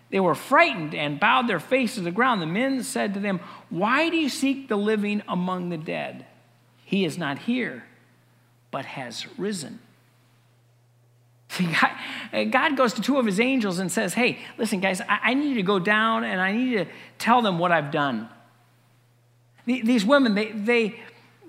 they 0.10 0.20
were 0.20 0.36
frightened 0.36 0.96
and 0.96 1.20
bowed 1.20 1.48
their 1.48 1.60
faces 1.60 1.98
to 1.98 2.02
the 2.02 2.12
ground. 2.12 2.42
The 2.42 2.48
men 2.48 2.84
said 2.84 3.14
to 3.14 3.20
them, 3.20 3.40
Why 3.70 4.10
do 4.10 4.18
you 4.18 4.30
seek 4.30 4.68
the 4.68 4.76
living 4.76 5.22
among 5.28 5.70
the 5.70 5.78
dead? 5.78 6.26
He 6.84 7.06
is 7.06 7.18
not 7.18 7.40
here, 7.40 7.84
but 8.72 8.86
has 8.86 9.28
risen. 9.38 9.80
See, 11.50 11.68
God, 12.52 12.78
goes 12.78 12.94
to 12.94 13.02
two 13.02 13.18
of 13.18 13.26
his 13.26 13.40
angels 13.40 13.80
and 13.80 13.92
says, 13.92 14.14
Hey, 14.14 14.40
listen, 14.58 14.80
guys, 14.80 15.02
I, 15.08 15.34
need 15.34 15.50
you 15.50 15.56
to 15.56 15.64
go 15.64 15.80
down 15.80 16.24
and 16.24 16.42
I 16.42 16.52
need 16.52 16.78
to 16.78 16.86
tell 17.18 17.42
them 17.42 17.60
what 17.60 17.72
I've 17.72 17.92
done. 17.92 18.30
These 19.66 20.06
women, 20.06 20.34
they, 20.34 20.52
they 20.52 21.00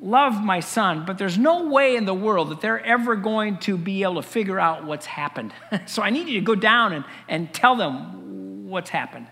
love 0.03 0.43
my 0.43 0.61
son, 0.61 1.05
but 1.07 1.17
there's 1.17 1.39
no 1.39 1.67
way 1.67 1.97
in 1.97 2.05
the 2.05 2.15
world 2.15 2.51
that 2.51 2.61
they're 2.61 2.85
ever 2.85 3.17
going 3.17 3.59
to 3.59 3.79
be 3.79 4.03
able 4.03 4.17
to 4.17 4.23
figure 4.23 4.61
out 4.61 4.85
what's 4.85 5.07
happened. 5.07 5.53
so 5.87 6.03
I 6.03 6.11
need 6.11 6.29
you 6.29 6.35
to 6.41 6.45
go 6.45 6.55
down 6.55 6.93
and, 6.93 7.05
and 7.29 7.53
tell 7.55 7.77
them 7.77 8.21
what's 8.71 8.91
happened. 8.91 9.27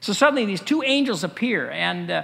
So 0.00 0.12
suddenly 0.14 0.46
these 0.46 0.60
two 0.62 0.82
angels 0.82 1.24
appear, 1.24 1.70
and 1.70 2.10
uh, 2.10 2.22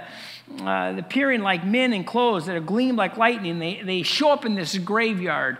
uh, 0.61 0.95
appearing 0.97 1.41
like 1.41 1.63
men 1.63 1.93
in 1.93 2.03
clothes 2.03 2.47
that 2.47 2.65
gleam 2.65 2.95
like 2.95 3.17
lightning. 3.17 3.59
They, 3.59 3.81
they 3.83 4.01
show 4.01 4.31
up 4.31 4.45
in 4.45 4.55
this 4.55 4.75
graveyard, 4.77 5.59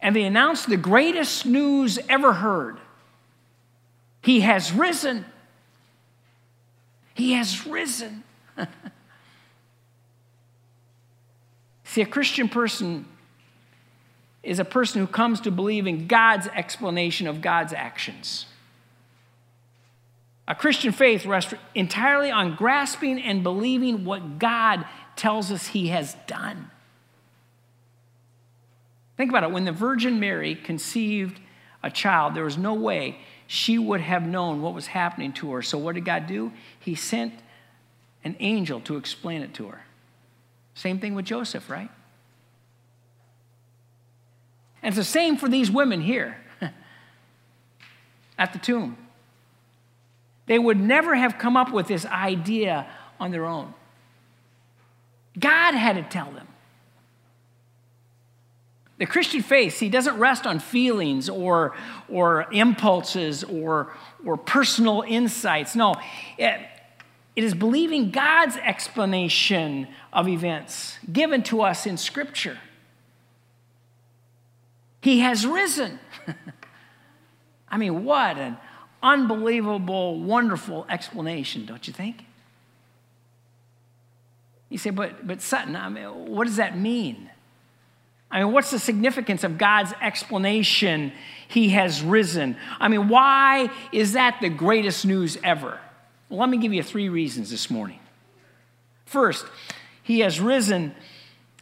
and 0.00 0.14
they 0.14 0.22
announce 0.22 0.66
the 0.66 0.76
greatest 0.76 1.46
news 1.46 1.98
ever 2.08 2.32
heard. 2.32 2.78
He 4.22 4.40
has 4.42 4.72
risen. 4.72 5.24
He 7.14 7.32
has 7.32 7.66
risen. 7.66 8.22
See, 11.84 12.02
a 12.02 12.06
Christian 12.06 12.48
person 12.48 13.04
is 14.44 14.60
a 14.60 14.64
person 14.64 15.00
who 15.00 15.06
comes 15.08 15.40
to 15.40 15.50
believe 15.50 15.86
in 15.88 16.06
God's 16.06 16.46
explanation 16.48 17.26
of 17.26 17.42
God's 17.42 17.72
actions. 17.72 18.46
A 20.50 20.54
Christian 20.56 20.90
faith 20.90 21.26
rests 21.26 21.54
entirely 21.76 22.32
on 22.32 22.56
grasping 22.56 23.22
and 23.22 23.44
believing 23.44 24.04
what 24.04 24.40
God 24.40 24.84
tells 25.14 25.52
us 25.52 25.68
He 25.68 25.88
has 25.88 26.16
done. 26.26 26.72
Think 29.16 29.30
about 29.30 29.44
it. 29.44 29.52
When 29.52 29.64
the 29.64 29.70
Virgin 29.70 30.18
Mary 30.18 30.56
conceived 30.56 31.38
a 31.84 31.90
child, 31.90 32.34
there 32.34 32.42
was 32.42 32.58
no 32.58 32.74
way 32.74 33.20
she 33.46 33.78
would 33.78 34.00
have 34.00 34.26
known 34.26 34.60
what 34.60 34.74
was 34.74 34.88
happening 34.88 35.32
to 35.34 35.52
her. 35.52 35.62
So, 35.62 35.78
what 35.78 35.94
did 35.94 36.04
God 36.04 36.26
do? 36.26 36.50
He 36.80 36.96
sent 36.96 37.32
an 38.24 38.34
angel 38.40 38.80
to 38.80 38.96
explain 38.96 39.42
it 39.42 39.54
to 39.54 39.68
her. 39.68 39.84
Same 40.74 40.98
thing 40.98 41.14
with 41.14 41.26
Joseph, 41.26 41.70
right? 41.70 41.90
And 44.82 44.88
it's 44.88 44.96
the 44.96 45.04
same 45.04 45.36
for 45.36 45.48
these 45.48 45.70
women 45.70 46.00
here 46.00 46.38
at 48.36 48.52
the 48.52 48.58
tomb. 48.58 48.96
They 50.50 50.58
would 50.58 50.80
never 50.80 51.14
have 51.14 51.38
come 51.38 51.56
up 51.56 51.70
with 51.70 51.86
this 51.86 52.04
idea 52.04 52.84
on 53.20 53.30
their 53.30 53.46
own. 53.46 53.72
God 55.38 55.76
had 55.76 55.94
to 55.94 56.02
tell 56.02 56.28
them. 56.32 56.48
The 58.98 59.06
Christian 59.06 59.42
faith, 59.42 59.76
see, 59.76 59.88
doesn't 59.88 60.18
rest 60.18 60.48
on 60.48 60.58
feelings 60.58 61.28
or, 61.28 61.76
or 62.08 62.48
impulses 62.50 63.44
or, 63.44 63.94
or 64.26 64.36
personal 64.36 65.04
insights. 65.06 65.76
No, 65.76 65.94
it, 66.36 66.60
it 67.36 67.44
is 67.44 67.54
believing 67.54 68.10
God's 68.10 68.56
explanation 68.56 69.86
of 70.12 70.26
events 70.26 70.98
given 71.12 71.44
to 71.44 71.62
us 71.62 71.86
in 71.86 71.96
Scripture. 71.96 72.58
He 75.00 75.20
has 75.20 75.46
risen. 75.46 76.00
I 77.68 77.78
mean, 77.78 78.02
what 78.04 78.36
an 78.36 78.56
unbelievable, 79.02 80.18
wonderful 80.20 80.86
explanation, 80.88 81.66
don't 81.66 81.86
you 81.86 81.92
think? 81.92 82.24
You 84.68 84.78
say, 84.78 84.90
but, 84.90 85.26
but 85.26 85.42
Sutton, 85.42 85.74
I 85.74 85.88
mean, 85.88 86.26
what 86.26 86.46
does 86.46 86.56
that 86.56 86.78
mean? 86.78 87.30
I 88.30 88.44
mean, 88.44 88.52
what's 88.52 88.70
the 88.70 88.78
significance 88.78 89.42
of 89.42 89.58
God's 89.58 89.92
explanation? 90.00 91.12
He 91.48 91.70
has 91.70 92.02
risen. 92.02 92.56
I 92.78 92.88
mean, 92.88 93.08
why 93.08 93.70
is 93.90 94.12
that 94.12 94.38
the 94.40 94.48
greatest 94.48 95.04
news 95.04 95.36
ever? 95.42 95.80
Well, 96.28 96.38
let 96.38 96.48
me 96.48 96.58
give 96.58 96.72
you 96.72 96.82
three 96.84 97.08
reasons 97.08 97.50
this 97.50 97.68
morning. 97.68 97.98
First, 99.04 99.44
He 100.04 100.20
has 100.20 100.40
risen 100.40 100.94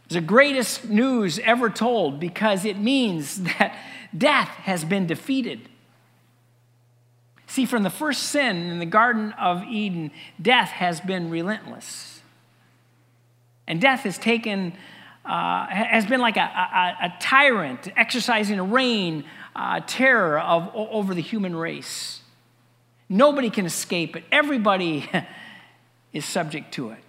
is 0.09 0.13
the 0.15 0.21
greatest 0.21 0.89
news 0.89 1.39
ever 1.39 1.69
told 1.69 2.19
because 2.19 2.65
it 2.65 2.77
means 2.77 3.41
that 3.43 3.75
death 4.15 4.49
has 4.49 4.83
been 4.83 5.07
defeated. 5.07 5.67
See, 7.49 7.65
from 7.65 7.81
the 7.81 7.89
first 7.89 8.25
sin 8.25 8.69
in 8.69 8.77
the 8.77 8.85
Garden 8.85 9.33
of 9.33 9.63
Eden, 9.63 10.11
death 10.39 10.69
has 10.69 11.01
been 11.01 11.31
relentless. 11.31 12.21
And 13.65 13.81
death 13.81 14.01
has 14.01 14.19
taken, 14.19 14.73
uh, 15.25 15.65
has 15.65 16.05
been 16.05 16.19
like 16.21 16.37
a, 16.37 16.41
a, 16.41 17.05
a, 17.05 17.13
tyrant 17.19 17.91
exercising 17.97 18.59
a 18.59 18.63
reign, 18.63 19.23
uh, 19.55 19.81
terror 19.87 20.39
of, 20.39 20.69
over 20.75 21.15
the 21.15 21.23
human 21.23 21.55
race. 21.55 22.21
Nobody 23.09 23.49
can 23.49 23.65
escape 23.65 24.15
it, 24.15 24.25
everybody 24.31 25.09
is 26.13 26.25
subject 26.25 26.71
to 26.75 26.91
it. 26.91 27.03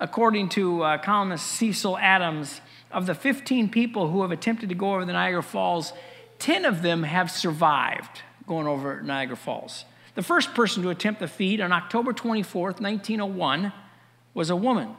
According 0.00 0.48
to 0.50 0.82
uh, 0.82 0.96
columnist 0.96 1.46
Cecil 1.46 1.98
Adams, 1.98 2.62
of 2.90 3.04
the 3.04 3.14
15 3.14 3.68
people 3.68 4.08
who 4.08 4.22
have 4.22 4.30
attempted 4.30 4.70
to 4.70 4.74
go 4.74 4.94
over 4.94 5.04
the 5.04 5.12
Niagara 5.12 5.42
Falls, 5.42 5.92
10 6.38 6.64
of 6.64 6.80
them 6.80 7.02
have 7.02 7.30
survived 7.30 8.22
going 8.50 8.66
over 8.66 9.00
Niagara 9.00 9.36
Falls. 9.36 9.84
The 10.16 10.24
first 10.24 10.54
person 10.54 10.82
to 10.82 10.90
attempt 10.90 11.20
the 11.20 11.28
feat 11.28 11.60
on 11.60 11.70
October 11.70 12.12
24, 12.12 12.62
1901, 12.72 13.72
was 14.34 14.50
a 14.50 14.56
woman, 14.56 14.96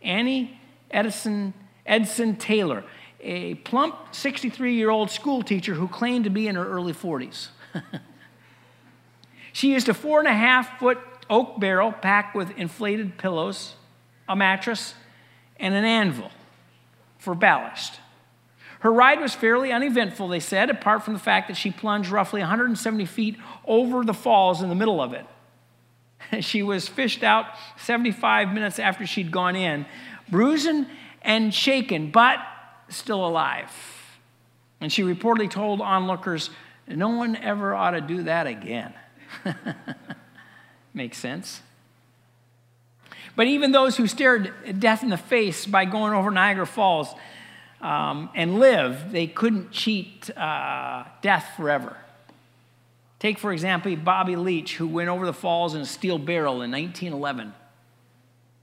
Annie 0.00 0.60
Edison, 0.92 1.54
Edson 1.84 2.36
Taylor, 2.36 2.84
a 3.20 3.54
plump 3.56 3.96
63 4.12 4.76
year 4.76 4.90
old 4.90 5.10
school 5.10 5.42
teacher 5.42 5.74
who 5.74 5.88
claimed 5.88 6.22
to 6.22 6.30
be 6.30 6.46
in 6.46 6.54
her 6.54 6.64
early 6.64 6.92
40s. 6.92 7.48
she 9.52 9.72
used 9.72 9.88
a 9.88 9.94
four 9.94 10.20
and 10.20 10.28
a 10.28 10.32
half 10.32 10.78
foot 10.78 10.98
oak 11.28 11.58
barrel 11.58 11.90
packed 11.90 12.36
with 12.36 12.56
inflated 12.56 13.18
pillows, 13.18 13.74
a 14.28 14.36
mattress, 14.36 14.94
and 15.58 15.74
an 15.74 15.84
anvil 15.84 16.30
for 17.18 17.34
ballast. 17.34 17.98
Her 18.84 18.92
ride 18.92 19.18
was 19.18 19.34
fairly 19.34 19.72
uneventful, 19.72 20.28
they 20.28 20.40
said, 20.40 20.68
apart 20.68 21.04
from 21.04 21.14
the 21.14 21.18
fact 21.18 21.48
that 21.48 21.56
she 21.56 21.70
plunged 21.70 22.10
roughly 22.10 22.42
170 22.42 23.06
feet 23.06 23.38
over 23.64 24.04
the 24.04 24.12
falls 24.12 24.60
in 24.60 24.68
the 24.68 24.74
middle 24.74 25.00
of 25.00 25.14
it. 25.14 25.26
She 26.44 26.62
was 26.62 26.86
fished 26.86 27.22
out 27.22 27.46
75 27.78 28.52
minutes 28.52 28.78
after 28.78 29.06
she'd 29.06 29.30
gone 29.30 29.56
in, 29.56 29.86
bruising 30.28 30.84
and 31.22 31.54
shaken, 31.54 32.10
but 32.10 32.38
still 32.88 33.26
alive. 33.26 33.70
And 34.82 34.92
she 34.92 35.02
reportedly 35.02 35.50
told 35.50 35.80
onlookers, 35.80 36.50
No 36.86 37.08
one 37.08 37.36
ever 37.36 37.74
ought 37.74 37.92
to 37.92 38.02
do 38.02 38.24
that 38.24 38.46
again. 38.46 38.92
Makes 40.94 41.16
sense. 41.16 41.62
But 43.34 43.46
even 43.46 43.72
those 43.72 43.96
who 43.96 44.06
stared 44.06 44.52
death 44.78 45.02
in 45.02 45.08
the 45.08 45.16
face 45.16 45.64
by 45.64 45.86
going 45.86 46.12
over 46.12 46.30
Niagara 46.30 46.66
Falls 46.66 47.14
um, 47.84 48.30
and 48.34 48.58
live, 48.58 49.12
they 49.12 49.26
couldn't 49.26 49.70
cheat 49.70 50.34
uh, 50.36 51.04
death 51.20 51.50
forever. 51.54 51.98
Take, 53.18 53.38
for 53.38 53.52
example, 53.52 53.94
Bobby 53.96 54.36
Leach, 54.36 54.76
who 54.76 54.88
went 54.88 55.10
over 55.10 55.26
the 55.26 55.34
falls 55.34 55.74
in 55.74 55.82
a 55.82 55.86
steel 55.86 56.18
barrel 56.18 56.62
in 56.62 56.70
1911. 56.70 57.52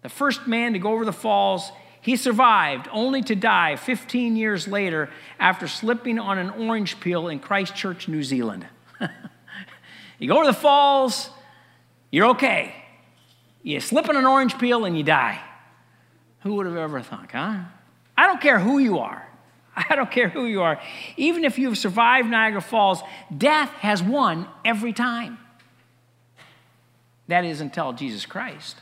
The 0.01 0.10
first 0.10 0.47
man 0.47 0.73
to 0.73 0.79
go 0.79 0.91
over 0.91 1.05
the 1.05 1.13
falls, 1.13 1.71
he 2.01 2.15
survived 2.15 2.89
only 2.91 3.21
to 3.21 3.36
die 3.36 3.75
15 3.75 4.36
years 4.36 4.67
later 4.67 5.12
after 5.39 5.67
slipping 5.67 6.17
on 6.17 6.39
an 6.39 6.49
orange 6.49 6.99
peel 6.99 7.27
in 7.27 7.39
Christchurch, 7.39 8.07
New 8.07 8.23
Zealand. 8.23 8.65
you 10.19 10.27
go 10.27 10.38
over 10.38 10.47
the 10.47 10.53
falls, 10.53 11.29
you're 12.10 12.29
okay. 12.29 12.73
You 13.62 13.79
slip 13.79 14.10
on 14.10 14.17
an 14.17 14.25
orange 14.25 14.57
peel 14.57 14.86
and 14.86 14.97
you 14.97 15.03
die. 15.03 15.39
Who 16.39 16.55
would 16.55 16.65
have 16.65 16.75
ever 16.75 17.01
thought, 17.01 17.31
huh? 17.31 17.60
I 18.21 18.27
don't 18.27 18.39
care 18.39 18.60
who 18.60 18.77
you 18.77 18.99
are. 18.99 19.27
I 19.75 19.95
don't 19.95 20.12
care 20.12 20.29
who 20.29 20.45
you 20.45 20.62
are. 20.62 20.79
Even 21.17 21.43
if 21.43 21.57
you've 21.57 21.75
survived 21.75 22.29
Niagara 22.29 22.62
Falls, 22.62 23.01
death 23.36 23.71
has 23.79 24.03
won 24.03 24.47
every 24.63 24.93
time. 24.93 25.39
That 27.29 27.45
is 27.45 27.62
until 27.62 27.93
Jesus 27.93 28.27
Christ. 28.27 28.77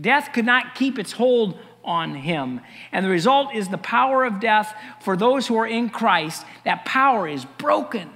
Death 0.00 0.30
could 0.32 0.44
not 0.44 0.74
keep 0.74 0.98
its 0.98 1.12
hold 1.12 1.56
on 1.84 2.16
him. 2.16 2.62
And 2.90 3.06
the 3.06 3.10
result 3.10 3.54
is 3.54 3.68
the 3.68 3.78
power 3.78 4.24
of 4.24 4.40
death 4.40 4.76
for 5.00 5.16
those 5.16 5.46
who 5.46 5.56
are 5.56 5.68
in 5.68 5.88
Christ. 5.88 6.44
That 6.64 6.84
power 6.84 7.28
is 7.28 7.44
broken. 7.44 8.10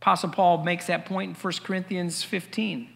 Apostle 0.00 0.30
Paul 0.30 0.62
makes 0.62 0.86
that 0.86 1.04
point 1.04 1.30
in 1.30 1.34
1 1.34 1.52
Corinthians 1.64 2.22
15, 2.22 2.88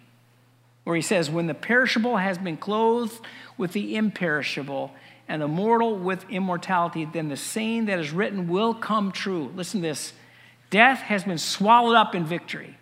where 0.84 0.96
he 0.96 1.02
says, 1.02 1.30
When 1.30 1.46
the 1.46 1.54
perishable 1.54 2.16
has 2.16 2.38
been 2.38 2.56
clothed 2.56 3.20
with 3.56 3.72
the 3.72 3.96
imperishable, 3.96 4.92
and 5.28 5.40
the 5.40 5.48
mortal 5.48 5.96
with 5.96 6.28
immortality, 6.28 7.04
then 7.04 7.28
the 7.28 7.36
saying 7.36 7.86
that 7.86 7.98
is 7.98 8.10
written 8.10 8.48
will 8.48 8.74
come 8.74 9.12
true. 9.12 9.50
Listen 9.54 9.80
to 9.80 9.88
this 9.88 10.12
death 10.70 10.98
has 11.00 11.24
been 11.24 11.38
swallowed 11.38 11.96
up 11.96 12.14
in 12.14 12.24
victory. 12.24 12.76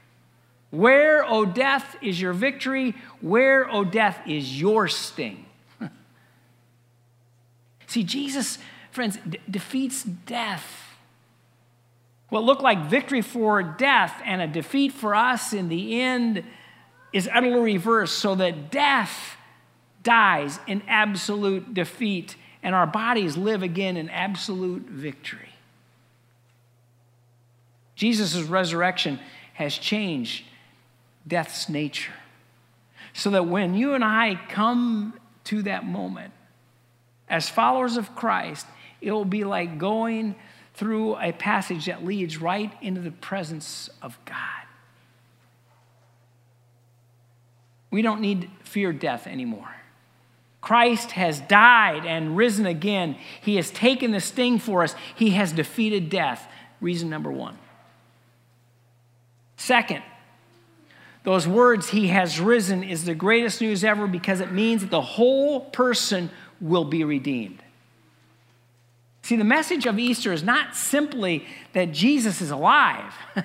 Where, 0.71 1.25
O 1.25 1.45
death, 1.45 1.97
is 2.01 2.21
your 2.21 2.33
victory? 2.33 2.95
Where, 3.21 3.71
O 3.71 3.85
death, 3.85 4.21
is 4.27 4.61
your 4.61 4.89
sting? 4.89 5.45
See, 7.87 8.05
Jesus, 8.05 8.59
friends, 8.91 9.19
d- 9.29 9.39
defeats 9.51 10.05
death 10.05 10.87
what 12.31 12.45
looked 12.45 12.63
like 12.63 12.87
victory 12.87 13.23
for 13.23 13.63
death 13.63 14.23
and 14.25 14.41
a 14.41 14.47
defeat 14.47 14.93
for 14.93 15.15
us 15.15 15.53
in 15.53 15.69
the 15.69 16.01
end 16.01 16.45
is 17.13 17.29
utterly 17.33 17.75
reversed, 17.75 18.19
so 18.19 18.35
that 18.37 18.71
death 18.71 19.37
dies 20.03 20.59
in 20.67 20.83
absolute 20.89 21.75
defeat 21.75 22.37
and 22.63 22.75
our 22.75 22.87
bodies 22.87 23.37
live 23.37 23.63
again 23.63 23.97
in 23.97 24.11
absolute 24.11 24.83
victory. 24.83 25.49
Jesus' 27.95 28.43
resurrection 28.43 29.19
has 29.55 29.77
changed 29.77 30.45
death's 31.27 31.69
nature. 31.69 32.13
So 33.13 33.31
that 33.31 33.47
when 33.47 33.75
you 33.75 33.95
and 33.95 34.05
I 34.05 34.41
come 34.49 35.19
to 35.45 35.63
that 35.63 35.85
moment, 35.85 36.33
as 37.29 37.49
followers 37.49 37.97
of 37.97 38.15
Christ, 38.15 38.67
it 39.01 39.11
will 39.11 39.25
be 39.25 39.45
like 39.45 39.79
going 39.79 40.37
through 40.75 41.17
a 41.17 41.33
passage 41.33 41.87
that 41.87 42.05
leads 42.05 42.39
right 42.39 42.73
into 42.81 43.01
the 43.01 43.11
presence 43.11 43.91
of 44.01 44.19
God. 44.25 44.60
We 47.91 48.03
don't 48.03 48.21
need 48.21 48.51
fear 48.63 48.93
death 48.93 49.27
anymore. 49.27 49.69
Christ 50.61 51.13
has 51.13 51.41
died 51.41 52.05
and 52.05 52.37
risen 52.37 52.67
again. 52.67 53.17
He 53.41 53.57
has 53.57 53.71
taken 53.71 54.11
the 54.11 54.21
sting 54.21 54.59
for 54.59 54.83
us. 54.83 54.95
He 55.17 55.31
has 55.31 55.53
defeated 55.53 56.11
death. 56.11 56.47
Reason 56.81 57.09
number 57.09 57.33
one. 57.33 57.59
Second, 59.57 60.03
those 61.23 61.47
words, 61.47 61.91
He 61.91 62.09
has 62.09 62.41
risen, 62.41 62.83
is 62.83 63.05
the 63.05 63.15
greatest 63.15 63.61
news 63.61 63.85
ever 63.85 64.07
because 64.07 64.41
it 64.41 64.53
means 64.53 64.83
that 64.83 64.91
the 64.91 65.01
whole 65.01 65.61
person 65.61 66.31
will 66.61 66.85
be 66.85 67.05
redeemed. 67.05 67.63
See, 69.23 69.37
the 69.37 69.45
message 69.45 69.87
of 69.87 69.99
Easter 69.99 70.33
is 70.33 70.43
not 70.43 70.75
simply 70.75 71.47
that 71.75 71.93
Jesus 71.93 72.41
is 72.41 72.51
alive. 72.51 73.15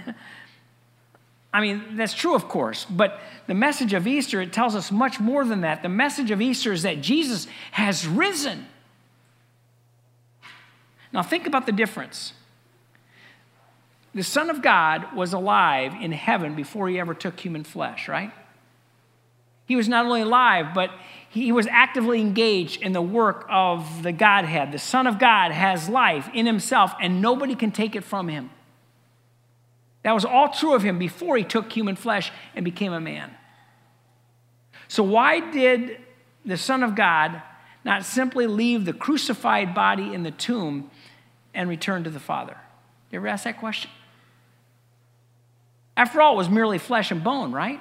I 1.55 1.61
mean, 1.61 1.95
that's 1.95 2.13
true, 2.13 2.35
of 2.35 2.49
course, 2.49 2.83
but 2.83 3.17
the 3.47 3.53
message 3.53 3.93
of 3.93 4.05
Easter, 4.07 4.41
it 4.41 4.51
tells 4.51 4.75
us 4.75 4.91
much 4.91 5.21
more 5.21 5.45
than 5.45 5.61
that. 5.61 5.83
The 5.83 5.89
message 5.89 6.29
of 6.29 6.41
Easter 6.41 6.73
is 6.73 6.83
that 6.83 6.99
Jesus 6.99 7.47
has 7.71 8.05
risen. 8.05 8.65
Now, 11.13 11.23
think 11.23 11.47
about 11.47 11.65
the 11.65 11.71
difference. 11.71 12.33
The 14.13 14.21
Son 14.21 14.49
of 14.49 14.61
God 14.61 15.15
was 15.15 15.31
alive 15.31 15.93
in 15.93 16.11
heaven 16.11 16.55
before 16.55 16.89
he 16.89 16.99
ever 16.99 17.13
took 17.13 17.39
human 17.39 17.63
flesh, 17.63 18.09
right? 18.09 18.33
He 19.65 19.77
was 19.77 19.87
not 19.87 20.05
only 20.05 20.23
alive, 20.23 20.73
but 20.75 20.91
he 21.29 21.53
was 21.53 21.67
actively 21.67 22.19
engaged 22.19 22.81
in 22.81 22.91
the 22.91 23.01
work 23.01 23.45
of 23.49 24.03
the 24.03 24.11
Godhead. 24.11 24.73
The 24.73 24.77
Son 24.77 25.07
of 25.07 25.19
God 25.19 25.53
has 25.53 25.87
life 25.87 26.29
in 26.33 26.45
himself, 26.45 26.93
and 27.01 27.21
nobody 27.21 27.55
can 27.55 27.71
take 27.71 27.95
it 27.95 28.03
from 28.03 28.27
him. 28.27 28.49
That 30.05 30.13
was 30.13 30.23
all 30.23 30.49
true 30.49 30.75
of 30.75 30.83
him 30.83 30.99
before 30.99 31.35
he 31.35 31.43
took 31.43 31.71
human 31.71 31.95
flesh 31.95 32.31
and 32.53 32.63
became 32.63 32.93
a 32.93 33.01
man. 33.01 33.31
So, 34.87 35.01
why 35.01 35.39
did 35.39 35.97
the 36.45 36.57
Son 36.57 36.83
of 36.83 36.93
God 36.93 37.41
not 37.83 38.05
simply 38.05 38.45
leave 38.45 38.85
the 38.85 38.93
crucified 38.93 39.73
body 39.73 40.13
in 40.13 40.21
the 40.21 40.29
tomb 40.29 40.91
and 41.55 41.67
return 41.67 42.03
to 42.03 42.11
the 42.11 42.19
Father? 42.19 42.55
You 43.09 43.17
ever 43.17 43.27
ask 43.27 43.45
that 43.45 43.57
question? 43.57 43.89
After 45.97 46.21
all, 46.21 46.35
it 46.35 46.37
was 46.37 46.49
merely 46.49 46.77
flesh 46.77 47.09
and 47.09 47.23
bone, 47.23 47.51
right? 47.51 47.79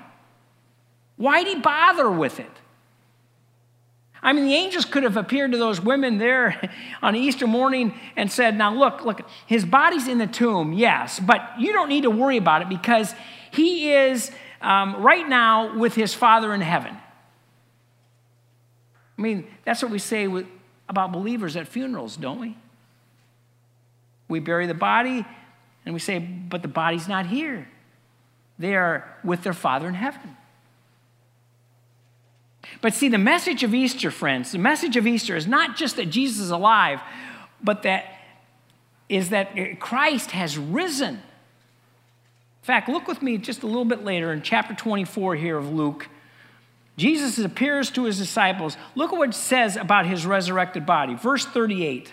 Why'd 1.16 1.46
he 1.46 1.56
bother 1.56 2.10
with 2.10 2.40
it? 2.40 2.52
I 4.24 4.32
mean, 4.32 4.46
the 4.46 4.54
angels 4.54 4.86
could 4.86 5.02
have 5.02 5.18
appeared 5.18 5.52
to 5.52 5.58
those 5.58 5.82
women 5.82 6.16
there 6.16 6.70
on 7.02 7.14
Easter 7.14 7.46
morning 7.46 7.94
and 8.16 8.32
said, 8.32 8.56
Now 8.56 8.74
look, 8.74 9.04
look, 9.04 9.20
his 9.46 9.66
body's 9.66 10.08
in 10.08 10.16
the 10.16 10.26
tomb, 10.26 10.72
yes, 10.72 11.20
but 11.20 11.42
you 11.58 11.74
don't 11.74 11.90
need 11.90 12.04
to 12.04 12.10
worry 12.10 12.38
about 12.38 12.62
it 12.62 12.70
because 12.70 13.14
he 13.50 13.92
is 13.92 14.30
um, 14.62 15.02
right 15.02 15.28
now 15.28 15.76
with 15.76 15.94
his 15.94 16.14
Father 16.14 16.54
in 16.54 16.62
heaven. 16.62 16.96
I 19.16 19.22
mean, 19.22 19.46
that's 19.64 19.82
what 19.82 19.92
we 19.92 19.98
say 19.98 20.26
with, 20.26 20.46
about 20.88 21.12
believers 21.12 21.54
at 21.54 21.68
funerals, 21.68 22.16
don't 22.16 22.40
we? 22.40 22.56
We 24.26 24.40
bury 24.40 24.66
the 24.66 24.74
body 24.74 25.24
and 25.84 25.94
we 25.94 26.00
say, 26.00 26.18
But 26.18 26.62
the 26.62 26.68
body's 26.68 27.08
not 27.08 27.26
here. 27.26 27.68
They 28.58 28.74
are 28.74 29.18
with 29.22 29.42
their 29.42 29.52
Father 29.52 29.86
in 29.86 29.94
heaven. 29.94 30.36
But 32.80 32.94
see, 32.94 33.08
the 33.08 33.18
message 33.18 33.62
of 33.62 33.74
Easter, 33.74 34.10
friends, 34.10 34.52
the 34.52 34.58
message 34.58 34.96
of 34.96 35.06
Easter 35.06 35.36
is 35.36 35.46
not 35.46 35.76
just 35.76 35.96
that 35.96 36.06
Jesus 36.06 36.40
is 36.40 36.50
alive, 36.50 37.00
but 37.62 37.82
that 37.82 38.04
is 39.08 39.30
that 39.30 39.80
Christ 39.80 40.30
has 40.32 40.56
risen. 40.58 41.14
In 41.14 42.66
fact, 42.66 42.88
look 42.88 43.06
with 43.06 43.22
me 43.22 43.36
just 43.36 43.62
a 43.62 43.66
little 43.66 43.84
bit 43.84 44.04
later 44.04 44.32
in 44.32 44.42
chapter 44.42 44.74
24 44.74 45.36
here 45.36 45.58
of 45.58 45.72
Luke. 45.72 46.08
Jesus 46.96 47.38
appears 47.38 47.90
to 47.90 48.04
his 48.04 48.18
disciples. 48.18 48.76
Look 48.94 49.12
at 49.12 49.18
what 49.18 49.30
it 49.30 49.34
says 49.34 49.76
about 49.76 50.06
his 50.06 50.24
resurrected 50.24 50.86
body. 50.86 51.14
Verse 51.14 51.44
38. 51.44 52.12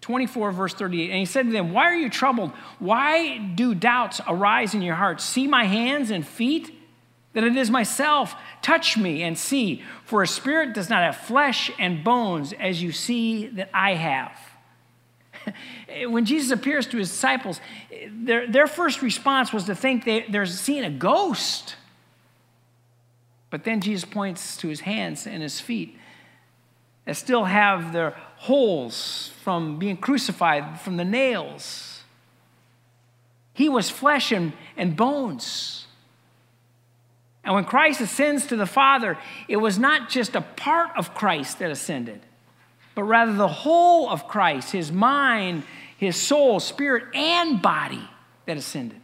24, 0.00 0.50
verse 0.50 0.74
38. 0.74 1.10
And 1.10 1.18
he 1.18 1.24
said 1.24 1.46
to 1.46 1.52
them, 1.52 1.72
Why 1.72 1.84
are 1.84 1.94
you 1.94 2.10
troubled? 2.10 2.50
Why 2.80 3.38
do 3.38 3.74
doubts 3.74 4.20
arise 4.26 4.74
in 4.74 4.82
your 4.82 4.96
hearts? 4.96 5.22
See 5.22 5.46
my 5.46 5.64
hands 5.64 6.10
and 6.10 6.26
feet, 6.26 6.74
that 7.32 7.44
it 7.44 7.56
is 7.56 7.70
myself. 7.70 8.34
Touch 8.60 8.96
me 8.96 9.22
and 9.22 9.38
see, 9.38 9.82
for 10.04 10.22
a 10.22 10.26
spirit 10.26 10.74
does 10.74 10.90
not 10.90 11.02
have 11.02 11.16
flesh 11.16 11.70
and 11.78 12.04
bones 12.04 12.52
as 12.52 12.82
you 12.82 12.92
see 12.92 13.46
that 13.48 13.70
I 13.72 13.94
have. 13.94 14.36
when 16.08 16.24
Jesus 16.24 16.50
appears 16.50 16.86
to 16.88 16.98
his 16.98 17.10
disciples, 17.10 17.60
their, 18.10 18.46
their 18.46 18.66
first 18.66 19.02
response 19.02 19.52
was 19.52 19.64
to 19.64 19.74
think 19.74 20.04
they, 20.04 20.26
they're 20.28 20.46
seeing 20.46 20.84
a 20.84 20.90
ghost. 20.90 21.76
But 23.50 23.64
then 23.64 23.80
Jesus 23.80 24.08
points 24.08 24.56
to 24.58 24.68
his 24.68 24.80
hands 24.80 25.26
and 25.26 25.42
his 25.42 25.60
feet 25.60 25.98
that 27.04 27.16
still 27.16 27.44
have 27.44 27.92
their 27.92 28.16
holes 28.36 29.32
from 29.42 29.78
being 29.78 29.96
crucified, 29.96 30.80
from 30.80 30.96
the 30.96 31.04
nails. 31.04 32.02
He 33.54 33.68
was 33.68 33.90
flesh 33.90 34.32
and, 34.32 34.52
and 34.76 34.96
bones. 34.96 35.81
And 37.44 37.54
when 37.54 37.64
Christ 37.64 38.00
ascends 38.00 38.46
to 38.46 38.56
the 38.56 38.66
Father, 38.66 39.18
it 39.48 39.56
was 39.56 39.78
not 39.78 40.08
just 40.08 40.36
a 40.36 40.40
part 40.40 40.90
of 40.96 41.14
Christ 41.14 41.58
that 41.58 41.70
ascended, 41.70 42.20
but 42.94 43.04
rather 43.04 43.32
the 43.32 43.48
whole 43.48 44.08
of 44.08 44.28
Christ, 44.28 44.70
his 44.70 44.92
mind, 44.92 45.64
his 45.96 46.16
soul, 46.16 46.60
spirit, 46.60 47.04
and 47.14 47.60
body 47.60 48.08
that 48.46 48.56
ascended. 48.56 49.00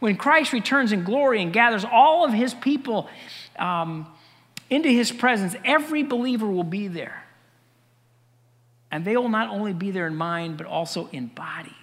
When 0.00 0.16
Christ 0.16 0.52
returns 0.52 0.92
in 0.92 1.04
glory 1.04 1.40
and 1.40 1.52
gathers 1.52 1.84
all 1.84 2.26
of 2.26 2.32
his 2.32 2.52
people 2.52 3.08
um, 3.58 4.06
into 4.68 4.88
his 4.88 5.10
presence, 5.10 5.56
every 5.64 6.02
believer 6.02 6.46
will 6.46 6.64
be 6.64 6.88
there. 6.88 7.24
And 8.90 9.04
they 9.04 9.16
will 9.16 9.30
not 9.30 9.48
only 9.48 9.72
be 9.72 9.90
there 9.90 10.06
in 10.06 10.14
mind, 10.14 10.58
but 10.58 10.66
also 10.66 11.08
in 11.10 11.28
body. 11.28 11.74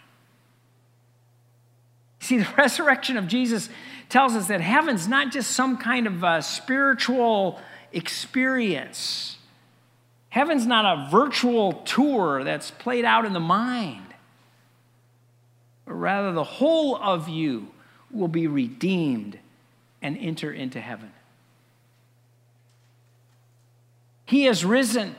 See, 2.22 2.38
the 2.38 2.48
resurrection 2.58 3.18
of 3.18 3.28
Jesus 3.28 3.68
tells 4.08 4.36
us 4.36 4.48
that 4.48 4.62
heaven's 4.62 5.08
not 5.08 5.32
just 5.32 5.52
some 5.52 5.78
kind 5.78 6.08
of 6.08 6.24
a 6.24 6.42
spiritual 6.42 7.60
experience. 7.92 9.38
Heaven's 10.30 10.66
not 10.66 10.86
a 10.86 11.12
virtual 11.12 11.74
tour 11.74 12.44
that's 12.46 12.72
played 12.72 13.04
out 13.04 13.26
in 13.26 13.34
the 13.34 13.42
mind, 13.42 14.14
but 15.86 15.94
rather 15.94 16.32
the 16.32 16.44
whole 16.44 16.96
of 16.96 17.28
you 17.28 17.68
will 18.10 18.30
be 18.30 18.48
redeemed 18.48 19.38
and 20.02 20.18
enter 20.18 20.52
into 20.52 20.80
heaven. 20.80 21.12
He 24.26 24.46
has 24.46 24.64
risen. 24.64 25.16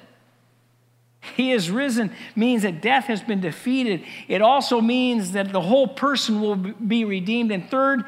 He 1.37 1.51
has 1.51 1.71
risen 1.71 2.11
means 2.35 2.63
that 2.63 2.83
death 2.83 3.05
has 3.05 3.23
been 3.23 3.41
defeated. 3.41 4.05
It 4.27 4.43
also 4.43 4.81
means 4.81 5.33
that 5.33 5.53
the 5.53 5.61
whole 5.61 5.87
person 5.87 6.41
will 6.41 6.57
be 6.57 7.05
redeemed. 7.05 7.53
And 7.53 7.71
third, 7.71 8.05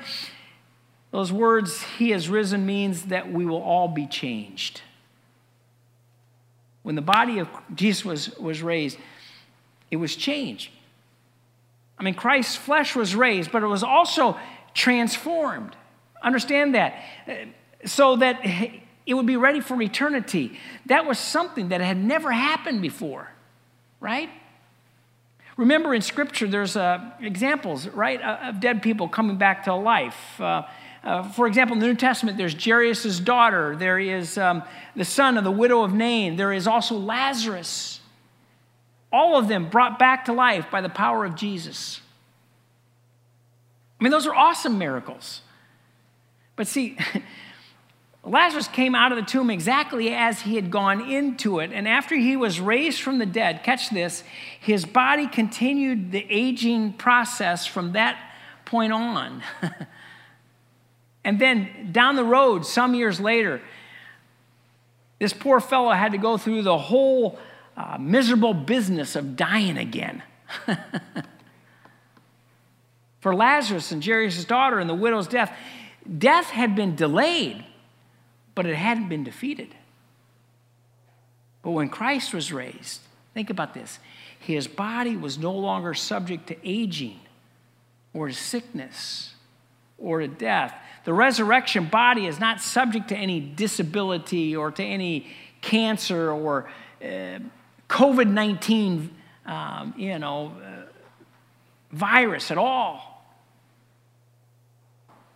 those 1.13 1.33
words, 1.33 1.81
He 1.97 2.11
has 2.11 2.29
risen, 2.29 2.67
means 2.67 3.05
that 3.05 3.33
we 3.33 3.47
will 3.47 3.63
all 3.63 3.87
be 3.87 4.07
changed. 4.09 4.83
When 6.83 6.97
the 6.97 7.03
body 7.03 7.39
of 7.39 7.49
Jesus 7.75 8.05
was, 8.05 8.37
was 8.37 8.63
raised, 8.63 8.99
it 9.93 9.97
was 9.97 10.17
changed. 10.17 10.71
I 11.97 12.03
mean, 12.03 12.15
Christ's 12.15 12.57
flesh 12.57 12.97
was 12.97 13.15
raised, 13.15 13.53
but 13.53 13.63
it 13.63 13.69
was 13.69 13.85
also 13.85 14.37
transformed. 14.75 15.77
Understand 16.21 16.75
that. 16.75 17.01
So 17.87 18.17
that 18.17 18.45
it 19.07 19.15
would 19.15 19.27
be 19.27 19.37
ready 19.37 19.61
for 19.61 19.81
eternity. 19.81 20.59
That 20.87 21.07
was 21.07 21.19
something 21.19 21.69
that 21.69 21.81
had 21.81 21.97
never 21.97 22.33
happened 22.33 22.81
before, 22.81 23.31
right? 24.01 24.31
Remember 25.57 25.95
in 25.95 26.01
Scripture, 26.01 26.49
there's 26.49 26.77
uh, 26.77 27.13
examples, 27.21 27.87
right, 27.89 28.21
uh, 28.21 28.49
of 28.49 28.61
dead 28.61 28.83
people 28.83 29.09
coming 29.09 29.37
back 29.37 29.65
to 29.65 29.75
life. 29.75 30.41
Uh, 30.41 30.63
uh, 31.05 31.23
for 31.23 31.47
example, 31.47 31.75
in 31.75 31.81
the 31.81 31.87
New 31.87 31.95
Testament, 31.95 32.39
there's 32.39 32.55
Jairus' 32.55 33.21
daughter, 33.21 33.77
there 33.77 33.99
is 33.99 34.39
um, 34.39 34.63
the 34.97 35.05
son 35.05 35.37
of 35.37 35.45
the 35.45 35.51
widow 35.51 35.83
of 35.83 35.93
Nain, 35.93 36.37
there 36.37 36.53
is 36.53 36.67
also 36.67 36.97
Lazarus. 36.97 38.01
All 39.13 39.39
of 39.39 39.47
them 39.47 39.69
brought 39.69 39.99
back 39.99 40.25
to 40.25 40.33
life 40.33 40.71
by 40.73 40.81
the 40.81 40.89
power 40.89 41.25
of 41.25 41.37
Jesus. 41.37 42.01
I 44.01 44.05
mean, 44.05 44.11
those 44.11 44.27
are 44.27 44.35
awesome 44.35 44.77
miracles. 44.77 45.43
But 46.57 46.67
see, 46.67 46.97
Lazarus 48.27 48.69
came 48.69 48.95
out 48.95 49.13
of 49.13 49.17
the 49.17 49.25
tomb 49.25 49.51
exactly 49.51 50.15
as 50.15 50.41
he 50.41 50.55
had 50.57 50.71
gone 50.71 51.11
into 51.11 51.59
it. 51.59 51.73
And 51.73 51.87
after 51.87 52.15
he 52.15 52.37
was 52.37 52.59
raised 52.59 53.03
from 53.03 53.19
the 53.19 53.27
dead, 53.27 53.63
catch 53.63 53.91
this, 53.91 54.25
his 54.59 54.87
body 54.87 55.27
continued 55.27 56.11
the 56.11 56.27
aging 56.31 56.95
process 56.95 57.67
from 57.67 57.93
that 57.93 58.19
point 58.65 58.95
on. 58.95 59.43
and 61.25 61.39
then 61.39 61.91
down 61.93 62.17
the 62.17 62.25
road, 62.25 62.65
some 62.65 62.95
years 62.95 63.21
later, 63.21 63.61
this 65.19 65.35
poor 65.35 65.61
fellow 65.61 65.91
had 65.91 66.13
to 66.13 66.19
go 66.19 66.39
through 66.39 66.63
the 66.63 66.79
whole 66.79 67.39
uh, 67.77 67.99
miserable 68.01 68.55
business 68.55 69.17
of 69.17 69.37
dying 69.37 69.77
again. 69.77 70.23
For 73.21 73.35
Lazarus 73.35 73.93
and 73.93 74.03
Jairus' 74.05 74.47
daughter 74.47 74.79
and 74.79 74.89
the 74.89 74.95
widow's 74.95 75.27
death, 75.27 75.55
death 76.19 76.47
had 76.47 76.75
been 76.75 76.97
delayed 76.97 77.65
but 78.55 78.67
it 78.67 78.77
hadn't 78.77 79.09
been 79.09 79.25
defeated. 79.25 79.75
But 81.63 81.73
when 81.73 81.89
Christ 81.89 82.35
was 82.35 82.53
raised, 82.53 83.01
think 83.33 83.51
about 83.51 83.75
this 83.75 83.99
his 84.39 84.69
body 84.69 85.17
was 85.17 85.39
no 85.39 85.53
longer 85.53 85.95
subject 85.95 86.49
to 86.49 86.69
aging 86.69 87.19
or 88.13 88.29
to 88.29 88.35
sickness 88.35 89.33
or 89.97 90.21
to 90.21 90.29
death. 90.29 90.75
The 91.05 91.15
resurrection 91.15 91.87
body 91.87 92.27
is 92.27 92.39
not 92.39 92.61
subject 92.61 93.09
to 93.09 93.17
any 93.17 93.41
disability 93.41 94.55
or 94.55 94.71
to 94.71 94.83
any 94.83 95.29
cancer 95.63 96.31
or 96.31 96.69
uh, 97.03 97.39
COVID 97.89 98.29
19, 98.29 99.15
um, 99.47 99.95
you 99.97 100.19
know, 100.19 100.53
uh, 100.63 100.93
virus 101.93 102.51
at 102.51 102.59
all. 102.59 103.14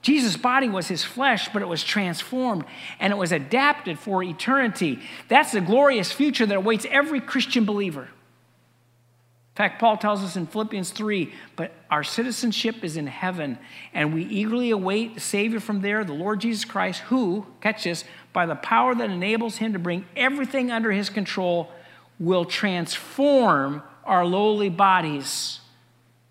Jesus' 0.01 0.37
body 0.37 0.69
was 0.69 0.89
his 0.89 1.03
flesh, 1.03 1.49
but 1.53 1.63
it 1.63 1.69
was 1.69 1.83
transformed 1.83 2.65
and 3.01 3.13
it 3.13 3.17
was 3.17 3.33
adapted 3.33 3.99
for 3.99 4.23
eternity. 4.23 5.01
That's 5.29 5.53
the 5.53 5.61
glorious 5.61 6.13
future 6.13 6.47
that 6.47 6.57
awaits 6.57 6.87
every 6.91 7.21
Christian 7.21 7.65
believer. 7.65 8.03
In 8.03 9.65
fact, 9.65 9.81
Paul 9.81 9.97
tells 9.97 10.23
us 10.23 10.37
in 10.37 10.47
Philippians 10.47 10.91
3 10.91 11.33
but 11.57 11.73
our 11.91 12.05
citizenship 12.05 12.85
is 12.85 12.97
in 12.97 13.09
heaven, 13.09 13.59
and 13.93 14.15
we 14.15 14.23
eagerly 14.23 14.71
await 14.71 15.15
the 15.15 15.21
Savior 15.21 15.59
from 15.59 15.81
there, 15.81 16.05
the 16.05 16.13
Lord 16.13 16.41
Jesus 16.41 16.65
Christ, 16.65 17.01
who, 17.01 17.45
catch 17.61 17.83
this, 17.83 18.05
by 18.33 18.47
the 18.47 18.55
power 18.55 18.95
that 18.95 19.11
enables 19.11 19.57
him 19.57 19.73
to 19.73 19.81
bring 19.81 20.07
everything 20.15 20.71
under 20.71 20.93
his 20.93 21.11
control, 21.11 21.73
will 22.21 22.45
transform 22.45 23.83
our 24.05 24.25
lowly 24.25 24.69
bodies 24.69 25.59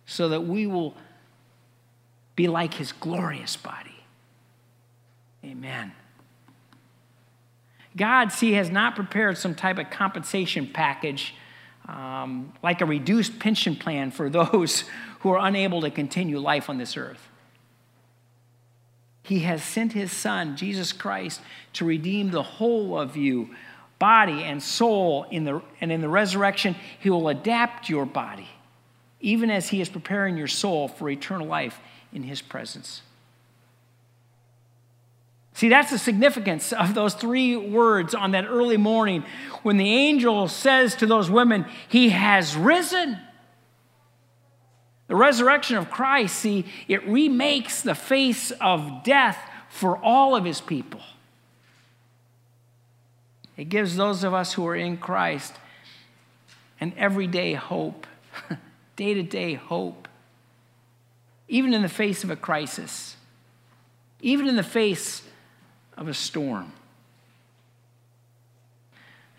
so 0.06 0.30
that 0.30 0.46
we 0.46 0.66
will 0.66 0.96
be 2.38 2.48
like 2.48 2.76
his 2.76 2.94
glorious 2.94 3.58
body. 3.58 4.06
Amen. 5.44 5.92
God, 7.98 8.32
see, 8.32 8.54
has 8.54 8.70
not 8.70 8.96
prepared 8.96 9.38
some 9.38 9.56
type 9.56 9.80
of 9.80 9.90
compensation 9.90 10.70
package 10.72 11.34
um, 11.88 12.54
like 12.62 12.82
a 12.82 12.86
reduced 12.86 13.40
pension 13.40 13.76
plan 13.76 14.12
for 14.12 14.30
those 14.30 14.84
who 15.22 15.32
are 15.32 15.46
unable 15.46 15.82
to 15.82 15.90
continue 15.90 16.40
life 16.40 16.70
on 16.70 16.78
this 16.78 16.96
earth. 16.96 17.28
He 19.24 19.40
has 19.40 19.64
sent 19.64 19.92
his 19.92 20.12
Son, 20.12 20.56
Jesus 20.56 20.94
Christ, 20.94 21.42
to 21.74 21.86
redeem 21.86 22.30
the 22.30 22.44
whole 22.44 22.98
of 22.98 23.18
you, 23.18 23.50
body 24.00 24.44
and 24.44 24.62
soul, 24.62 25.26
in 25.32 25.44
the, 25.44 25.62
and 25.82 25.92
in 25.92 26.02
the 26.02 26.08
resurrection, 26.08 26.76
he 27.00 27.10
will 27.10 27.28
adapt 27.30 27.90
your 27.90 28.06
body, 28.06 28.48
even 29.20 29.50
as 29.50 29.70
he 29.70 29.82
is 29.82 29.90
preparing 29.90 30.38
your 30.38 30.48
soul 30.48 30.88
for 30.88 31.10
eternal 31.10 31.48
life 31.48 31.80
in 32.14 32.24
his 32.24 32.42
presence. 32.42 33.02
See, 35.58 35.70
that's 35.70 35.90
the 35.90 35.98
significance 35.98 36.72
of 36.72 36.94
those 36.94 37.16
three 37.16 37.56
words 37.58 38.14
on 38.14 38.32
that 38.32 38.46
early 38.46 38.78
morning 38.78 39.24
when 39.64 39.78
the 39.78 39.92
angel 39.92 40.48
says 40.48 40.94
to 40.98 41.08
those 41.08 41.32
women, 41.32 41.66
He 41.88 42.10
has 42.10 42.56
risen. 42.56 43.18
The 45.08 45.16
resurrection 45.16 45.78
of 45.78 45.90
Christ, 45.90 46.36
see, 46.36 46.66
it 46.88 47.08
remakes 47.08 47.82
the 47.82 47.96
face 47.96 48.52
of 48.62 49.04
death 49.04 49.38
for 49.70 49.98
all 49.98 50.36
of 50.36 50.46
his 50.46 50.62
people. 50.62 51.02
It 53.56 53.70
gives 53.70 53.96
those 53.96 54.24
of 54.24 54.36
us 54.36 54.54
who 54.54 54.68
are 54.68 54.76
in 54.76 54.98
Christ 54.98 55.56
an 56.80 56.94
everyday 56.98 57.54
hope, 57.54 58.06
day 58.96 59.16
to 59.16 59.24
day 59.24 59.56
hope 59.56 60.07
even 61.48 61.74
in 61.74 61.82
the 61.82 61.90
face 61.90 62.24
of 62.24 62.30
a 62.30 62.36
crisis, 62.36 63.16
even 64.22 64.48
in 64.48 64.56
the 64.56 64.64
face 64.64 65.24
of 65.98 66.08
a 66.08 66.14
storm. 66.14 66.72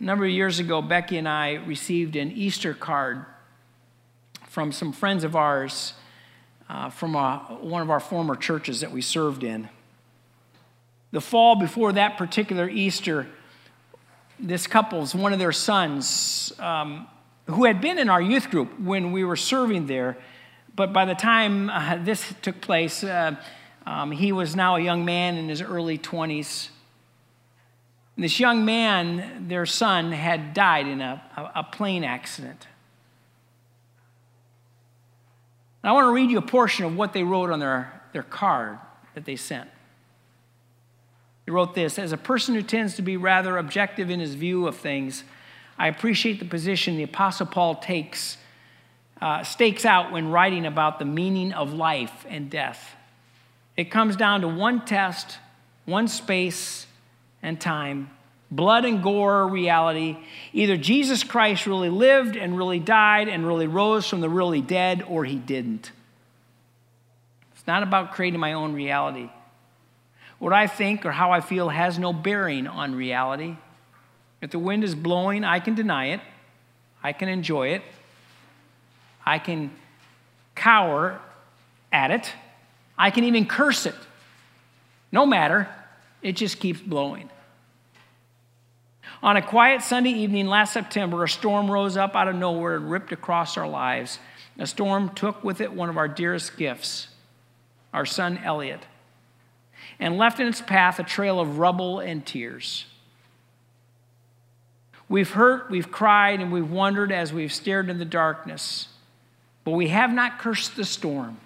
A 0.00 0.04
number 0.04 0.24
of 0.24 0.30
years 0.30 0.58
ago, 0.58 0.80
Becky 0.80 1.18
and 1.18 1.28
I 1.28 1.54
received 1.54 2.16
an 2.16 2.30
Easter 2.30 2.72
card 2.72 3.24
from 4.48 4.72
some 4.72 4.92
friends 4.92 5.24
of 5.24 5.36
ours 5.36 5.94
uh, 6.68 6.90
from 6.90 7.14
a, 7.14 7.58
one 7.60 7.82
of 7.82 7.90
our 7.90 8.00
former 8.00 8.36
churches 8.36 8.80
that 8.80 8.92
we 8.92 9.00
served 9.00 9.42
in. 9.42 9.68
The 11.10 11.20
fall 11.20 11.56
before 11.56 11.92
that 11.92 12.18
particular 12.18 12.68
Easter, 12.68 13.26
this 14.38 14.66
couple's 14.66 15.14
one 15.14 15.32
of 15.32 15.38
their 15.38 15.52
sons, 15.52 16.52
um, 16.58 17.08
who 17.46 17.64
had 17.64 17.80
been 17.80 17.98
in 17.98 18.10
our 18.10 18.20
youth 18.20 18.50
group 18.50 18.78
when 18.78 19.12
we 19.12 19.24
were 19.24 19.36
serving 19.36 19.86
there, 19.86 20.18
but 20.78 20.92
by 20.92 21.04
the 21.04 21.14
time 21.16 21.68
uh, 21.70 21.98
this 22.04 22.32
took 22.40 22.60
place, 22.60 23.02
uh, 23.02 23.34
um, 23.84 24.12
he 24.12 24.30
was 24.30 24.54
now 24.54 24.76
a 24.76 24.80
young 24.80 25.04
man 25.04 25.36
in 25.36 25.48
his 25.48 25.60
early 25.60 25.98
20s. 25.98 26.68
This 28.16 28.38
young 28.38 28.64
man, 28.64 29.48
their 29.48 29.66
son, 29.66 30.12
had 30.12 30.54
died 30.54 30.86
in 30.86 31.00
a, 31.00 31.20
a, 31.36 31.60
a 31.60 31.64
plane 31.64 32.04
accident. 32.04 32.68
I 35.82 35.90
want 35.90 36.06
to 36.06 36.12
read 36.12 36.30
you 36.30 36.38
a 36.38 36.42
portion 36.42 36.84
of 36.84 36.96
what 36.96 37.12
they 37.12 37.24
wrote 37.24 37.50
on 37.50 37.58
their, 37.58 38.00
their 38.12 38.22
card 38.22 38.78
that 39.16 39.24
they 39.24 39.34
sent. 39.34 39.68
He 41.44 41.50
wrote 41.50 41.74
this 41.74 41.98
As 41.98 42.12
a 42.12 42.16
person 42.16 42.54
who 42.54 42.62
tends 42.62 42.94
to 42.94 43.02
be 43.02 43.16
rather 43.16 43.56
objective 43.56 44.10
in 44.10 44.20
his 44.20 44.34
view 44.34 44.68
of 44.68 44.76
things, 44.76 45.24
I 45.76 45.88
appreciate 45.88 46.38
the 46.38 46.44
position 46.44 46.96
the 46.96 47.02
Apostle 47.02 47.46
Paul 47.46 47.74
takes 47.74 48.36
uh, 49.20 49.42
stakes 49.42 49.84
out 49.84 50.12
when 50.12 50.30
writing 50.30 50.66
about 50.66 50.98
the 50.98 51.04
meaning 51.04 51.52
of 51.52 51.72
life 51.72 52.26
and 52.28 52.50
death. 52.50 52.94
It 53.76 53.90
comes 53.90 54.16
down 54.16 54.40
to 54.42 54.48
one 54.48 54.84
test, 54.84 55.38
one 55.84 56.08
space 56.08 56.86
and 57.42 57.60
time, 57.60 58.10
blood 58.50 58.84
and 58.84 59.02
gore 59.02 59.46
reality. 59.46 60.16
Either 60.52 60.76
Jesus 60.76 61.22
Christ 61.22 61.66
really 61.66 61.90
lived 61.90 62.36
and 62.36 62.56
really 62.56 62.80
died 62.80 63.28
and 63.28 63.46
really 63.46 63.66
rose 63.66 64.08
from 64.08 64.20
the 64.20 64.28
really 64.28 64.60
dead, 64.60 65.04
or 65.08 65.24
he 65.24 65.36
didn't. 65.36 65.92
It's 67.54 67.66
not 67.66 67.82
about 67.82 68.12
creating 68.12 68.40
my 68.40 68.52
own 68.54 68.72
reality. 68.72 69.30
What 70.38 70.52
I 70.52 70.66
think 70.66 71.04
or 71.04 71.12
how 71.12 71.32
I 71.32 71.40
feel 71.40 71.68
has 71.68 71.98
no 71.98 72.12
bearing 72.12 72.66
on 72.66 72.94
reality. 72.94 73.56
If 74.40 74.50
the 74.50 74.58
wind 74.58 74.84
is 74.84 74.94
blowing, 74.94 75.44
I 75.44 75.58
can 75.58 75.74
deny 75.74 76.06
it, 76.06 76.20
I 77.02 77.12
can 77.12 77.28
enjoy 77.28 77.68
it. 77.68 77.82
I 79.28 79.38
can 79.38 79.70
cower 80.54 81.20
at 81.92 82.10
it. 82.10 82.32
I 82.96 83.10
can 83.10 83.24
even 83.24 83.44
curse 83.44 83.84
it. 83.84 83.94
No 85.12 85.26
matter, 85.26 85.68
it 86.22 86.32
just 86.32 86.58
keeps 86.58 86.80
blowing. 86.80 87.28
On 89.22 89.36
a 89.36 89.42
quiet 89.42 89.82
Sunday 89.82 90.12
evening 90.12 90.46
last 90.46 90.72
September, 90.72 91.24
a 91.24 91.28
storm 91.28 91.70
rose 91.70 91.98
up 91.98 92.16
out 92.16 92.26
of 92.26 92.36
nowhere 92.36 92.76
and 92.76 92.90
ripped 92.90 93.12
across 93.12 93.58
our 93.58 93.68
lives. 93.68 94.18
A 94.58 94.66
storm 94.66 95.10
took 95.10 95.44
with 95.44 95.60
it 95.60 95.74
one 95.74 95.90
of 95.90 95.98
our 95.98 96.08
dearest 96.08 96.56
gifts, 96.56 97.08
our 97.92 98.06
son 98.06 98.40
Elliot, 98.42 98.86
and 100.00 100.16
left 100.16 100.40
in 100.40 100.46
its 100.46 100.62
path 100.62 100.98
a 100.98 101.02
trail 101.02 101.38
of 101.38 101.58
rubble 101.58 102.00
and 102.00 102.24
tears. 102.24 102.86
We've 105.06 105.30
hurt, 105.32 105.70
we've 105.70 105.90
cried, 105.90 106.40
and 106.40 106.50
we've 106.50 106.70
wondered 106.70 107.12
as 107.12 107.30
we've 107.30 107.52
stared 107.52 107.90
in 107.90 107.98
the 107.98 108.06
darkness. 108.06 108.88
But 109.68 109.74
we 109.74 109.88
have 109.88 110.14
not 110.14 110.38
cursed 110.38 110.76
the 110.76 110.84
storm, 110.86 111.36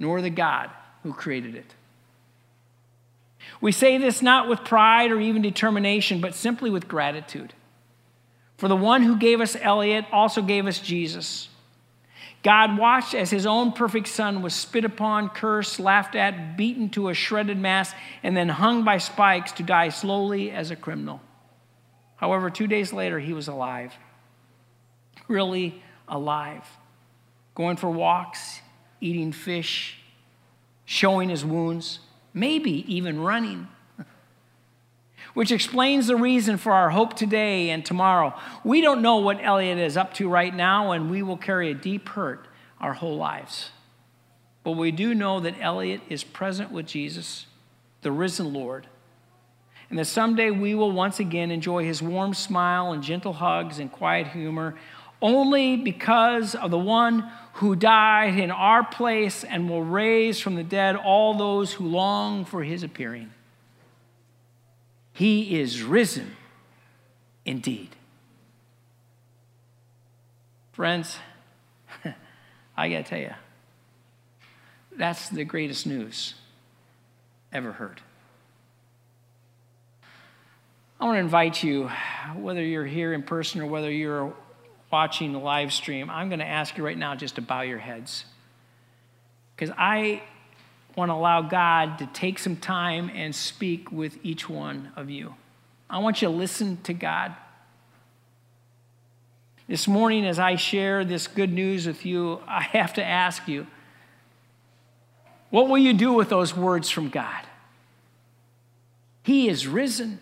nor 0.00 0.20
the 0.20 0.30
God 0.30 0.68
who 1.04 1.12
created 1.12 1.54
it. 1.54 1.76
We 3.60 3.70
say 3.70 3.98
this 3.98 4.20
not 4.20 4.48
with 4.48 4.64
pride 4.64 5.12
or 5.12 5.20
even 5.20 5.40
determination, 5.40 6.20
but 6.20 6.34
simply 6.34 6.70
with 6.70 6.88
gratitude. 6.88 7.54
For 8.56 8.66
the 8.66 8.74
one 8.74 9.02
who 9.02 9.16
gave 9.16 9.40
us 9.40 9.54
Elliot 9.54 10.06
also 10.10 10.42
gave 10.42 10.66
us 10.66 10.80
Jesus. 10.80 11.48
God 12.42 12.76
watched 12.76 13.14
as 13.14 13.30
his 13.30 13.46
own 13.46 13.70
perfect 13.74 14.08
son 14.08 14.42
was 14.42 14.52
spit 14.52 14.84
upon, 14.84 15.28
cursed, 15.28 15.78
laughed 15.78 16.16
at, 16.16 16.56
beaten 16.56 16.88
to 16.90 17.10
a 17.10 17.14
shredded 17.14 17.58
mass, 17.58 17.94
and 18.24 18.36
then 18.36 18.48
hung 18.48 18.82
by 18.82 18.98
spikes 18.98 19.52
to 19.52 19.62
die 19.62 19.90
slowly 19.90 20.50
as 20.50 20.72
a 20.72 20.76
criminal. 20.76 21.20
However, 22.16 22.50
two 22.50 22.66
days 22.66 22.92
later, 22.92 23.20
he 23.20 23.32
was 23.32 23.46
alive. 23.46 23.94
Really 25.28 25.80
alive 26.08 26.64
going 27.60 27.76
for 27.76 27.90
walks, 27.90 28.60
eating 29.02 29.32
fish, 29.32 29.98
showing 30.86 31.28
his 31.28 31.44
wounds, 31.44 32.00
maybe 32.32 32.84
even 32.92 33.20
running. 33.20 33.68
which 35.34 35.52
explains 35.52 36.06
the 36.06 36.16
reason 36.16 36.56
for 36.56 36.72
our 36.72 36.88
hope 36.88 37.14
today 37.14 37.68
and 37.68 37.84
tomorrow. 37.84 38.34
We 38.64 38.80
don't 38.80 39.02
know 39.02 39.18
what 39.18 39.44
Elliot 39.44 39.76
is 39.76 39.98
up 39.98 40.14
to 40.14 40.28
right 40.28 40.54
now, 40.54 40.92
and 40.92 41.10
we 41.10 41.22
will 41.22 41.36
carry 41.36 41.70
a 41.70 41.74
deep 41.74 42.08
hurt 42.08 42.48
our 42.80 42.94
whole 42.94 43.18
lives. 43.18 43.70
But 44.64 44.72
we 44.72 44.90
do 44.90 45.14
know 45.14 45.40
that 45.40 45.54
Elliot 45.60 46.00
is 46.08 46.24
present 46.24 46.72
with 46.72 46.86
Jesus, 46.86 47.46
the 48.00 48.10
risen 48.10 48.54
Lord, 48.54 48.86
and 49.90 49.98
that 49.98 50.06
someday 50.06 50.50
we 50.50 50.74
will 50.74 50.92
once 50.92 51.20
again 51.20 51.50
enjoy 51.50 51.84
his 51.84 52.00
warm 52.00 52.32
smile 52.32 52.92
and 52.92 53.02
gentle 53.02 53.34
hugs 53.34 53.78
and 53.78 53.92
quiet 53.92 54.28
humor 54.28 54.76
only 55.22 55.76
because 55.76 56.54
of 56.54 56.70
the 56.70 56.78
one 56.78 57.30
who 57.54 57.76
died 57.76 58.38
in 58.38 58.50
our 58.50 58.82
place 58.82 59.44
and 59.44 59.68
will 59.68 59.82
raise 59.82 60.40
from 60.40 60.54
the 60.54 60.62
dead 60.62 60.96
all 60.96 61.34
those 61.34 61.72
who 61.72 61.86
long 61.86 62.44
for 62.44 62.62
his 62.62 62.82
appearing. 62.82 63.30
He 65.12 65.60
is 65.60 65.82
risen 65.82 66.36
indeed. 67.44 67.90
Friends, 70.72 71.18
I 72.76 72.88
got 72.88 72.98
to 72.98 73.02
tell 73.04 73.18
you, 73.18 73.34
that's 74.96 75.28
the 75.28 75.44
greatest 75.44 75.86
news 75.86 76.34
ever 77.52 77.72
heard. 77.72 78.00
I 80.98 81.04
want 81.04 81.16
to 81.16 81.20
invite 81.20 81.62
you, 81.62 81.90
whether 82.36 82.62
you're 82.62 82.86
here 82.86 83.12
in 83.12 83.22
person 83.22 83.60
or 83.60 83.66
whether 83.66 83.90
you're 83.90 84.34
watching 84.90 85.32
the 85.32 85.38
live 85.38 85.72
stream, 85.72 86.10
I'm 86.10 86.28
going 86.28 86.40
to 86.40 86.46
ask 86.46 86.76
you 86.76 86.84
right 86.84 86.98
now 86.98 87.14
just 87.14 87.36
to 87.36 87.42
bow 87.42 87.62
your 87.62 87.78
heads. 87.78 88.24
Because 89.54 89.74
I 89.78 90.22
want 90.96 91.10
to 91.10 91.14
allow 91.14 91.42
God 91.42 91.98
to 91.98 92.06
take 92.06 92.38
some 92.38 92.56
time 92.56 93.10
and 93.14 93.34
speak 93.34 93.92
with 93.92 94.18
each 94.22 94.48
one 94.48 94.92
of 94.96 95.10
you. 95.10 95.34
I 95.88 95.98
want 95.98 96.22
you 96.22 96.28
to 96.28 96.34
listen 96.34 96.78
to 96.84 96.92
God. 96.92 97.34
This 99.68 99.86
morning, 99.86 100.26
as 100.26 100.38
I 100.38 100.56
share 100.56 101.04
this 101.04 101.28
good 101.28 101.52
news 101.52 101.86
with 101.86 102.04
you, 102.04 102.40
I 102.46 102.62
have 102.72 102.94
to 102.94 103.04
ask 103.04 103.46
you 103.46 103.66
what 105.50 105.68
will 105.68 105.78
you 105.78 105.92
do 105.92 106.12
with 106.12 106.28
those 106.28 106.56
words 106.56 106.90
from 106.90 107.08
God? 107.08 107.44
He 109.24 109.48
is 109.48 109.66
risen. 109.66 110.20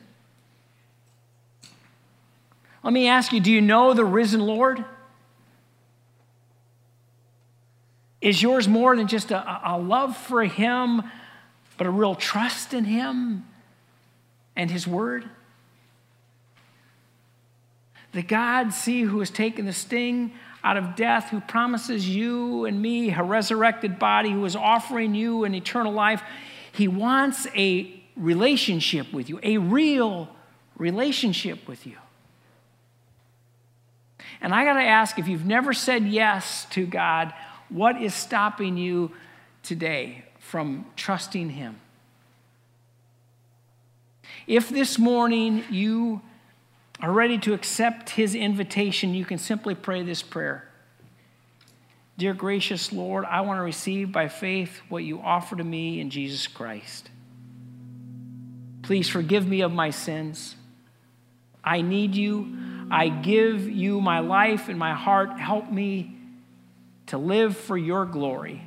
Let 2.88 2.94
me 2.94 3.06
ask 3.06 3.34
you 3.34 3.40
do 3.40 3.52
you 3.52 3.60
know 3.60 3.92
the 3.92 4.02
risen 4.02 4.40
Lord? 4.40 4.82
Is 8.22 8.40
yours 8.40 8.66
more 8.66 8.96
than 8.96 9.08
just 9.08 9.30
a, 9.30 9.60
a 9.62 9.76
love 9.78 10.16
for 10.16 10.42
Him, 10.42 11.02
but 11.76 11.86
a 11.86 11.90
real 11.90 12.14
trust 12.14 12.72
in 12.72 12.84
Him 12.84 13.46
and 14.56 14.70
His 14.70 14.86
Word? 14.86 15.28
The 18.12 18.22
God, 18.22 18.72
see, 18.72 19.02
who 19.02 19.18
has 19.18 19.28
taken 19.28 19.66
the 19.66 19.74
sting 19.74 20.32
out 20.64 20.78
of 20.78 20.96
death, 20.96 21.28
who 21.28 21.40
promises 21.40 22.08
you 22.08 22.64
and 22.64 22.80
me 22.80 23.12
a 23.12 23.22
resurrected 23.22 23.98
body, 23.98 24.30
who 24.30 24.46
is 24.46 24.56
offering 24.56 25.14
you 25.14 25.44
an 25.44 25.54
eternal 25.54 25.92
life, 25.92 26.22
He 26.72 26.88
wants 26.88 27.46
a 27.54 28.02
relationship 28.16 29.12
with 29.12 29.28
you, 29.28 29.40
a 29.42 29.58
real 29.58 30.30
relationship 30.78 31.68
with 31.68 31.86
you. 31.86 31.98
And 34.40 34.54
I 34.54 34.64
got 34.64 34.74
to 34.74 34.82
ask 34.82 35.18
if 35.18 35.28
you've 35.28 35.46
never 35.46 35.72
said 35.72 36.04
yes 36.06 36.66
to 36.70 36.86
God, 36.86 37.32
what 37.68 38.00
is 38.00 38.14
stopping 38.14 38.76
you 38.76 39.12
today 39.62 40.24
from 40.38 40.86
trusting 40.96 41.50
Him? 41.50 41.80
If 44.46 44.68
this 44.68 44.98
morning 44.98 45.64
you 45.70 46.22
are 47.00 47.12
ready 47.12 47.38
to 47.38 47.52
accept 47.52 48.10
His 48.10 48.34
invitation, 48.34 49.14
you 49.14 49.24
can 49.24 49.38
simply 49.38 49.74
pray 49.74 50.02
this 50.02 50.22
prayer 50.22 50.64
Dear 52.16 52.34
gracious 52.34 52.92
Lord, 52.92 53.24
I 53.24 53.42
want 53.42 53.58
to 53.58 53.62
receive 53.62 54.10
by 54.10 54.26
faith 54.26 54.80
what 54.88 55.04
you 55.04 55.20
offer 55.20 55.54
to 55.54 55.62
me 55.62 56.00
in 56.00 56.10
Jesus 56.10 56.48
Christ. 56.48 57.10
Please 58.82 59.08
forgive 59.08 59.46
me 59.46 59.60
of 59.60 59.70
my 59.70 59.90
sins. 59.90 60.56
I 61.62 61.80
need 61.80 62.16
you. 62.16 62.56
I 62.90 63.08
give 63.08 63.68
you 63.68 64.00
my 64.00 64.20
life 64.20 64.68
and 64.68 64.78
my 64.78 64.94
heart. 64.94 65.38
Help 65.38 65.70
me 65.70 66.14
to 67.06 67.18
live 67.18 67.56
for 67.56 67.76
your 67.76 68.06
glory 68.06 68.62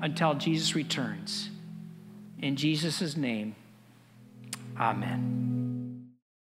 until 0.00 0.34
Jesus 0.34 0.74
returns. 0.74 1.50
In 2.40 2.56
Jesus' 2.56 3.16
name, 3.16 3.54
amen. 4.78 5.65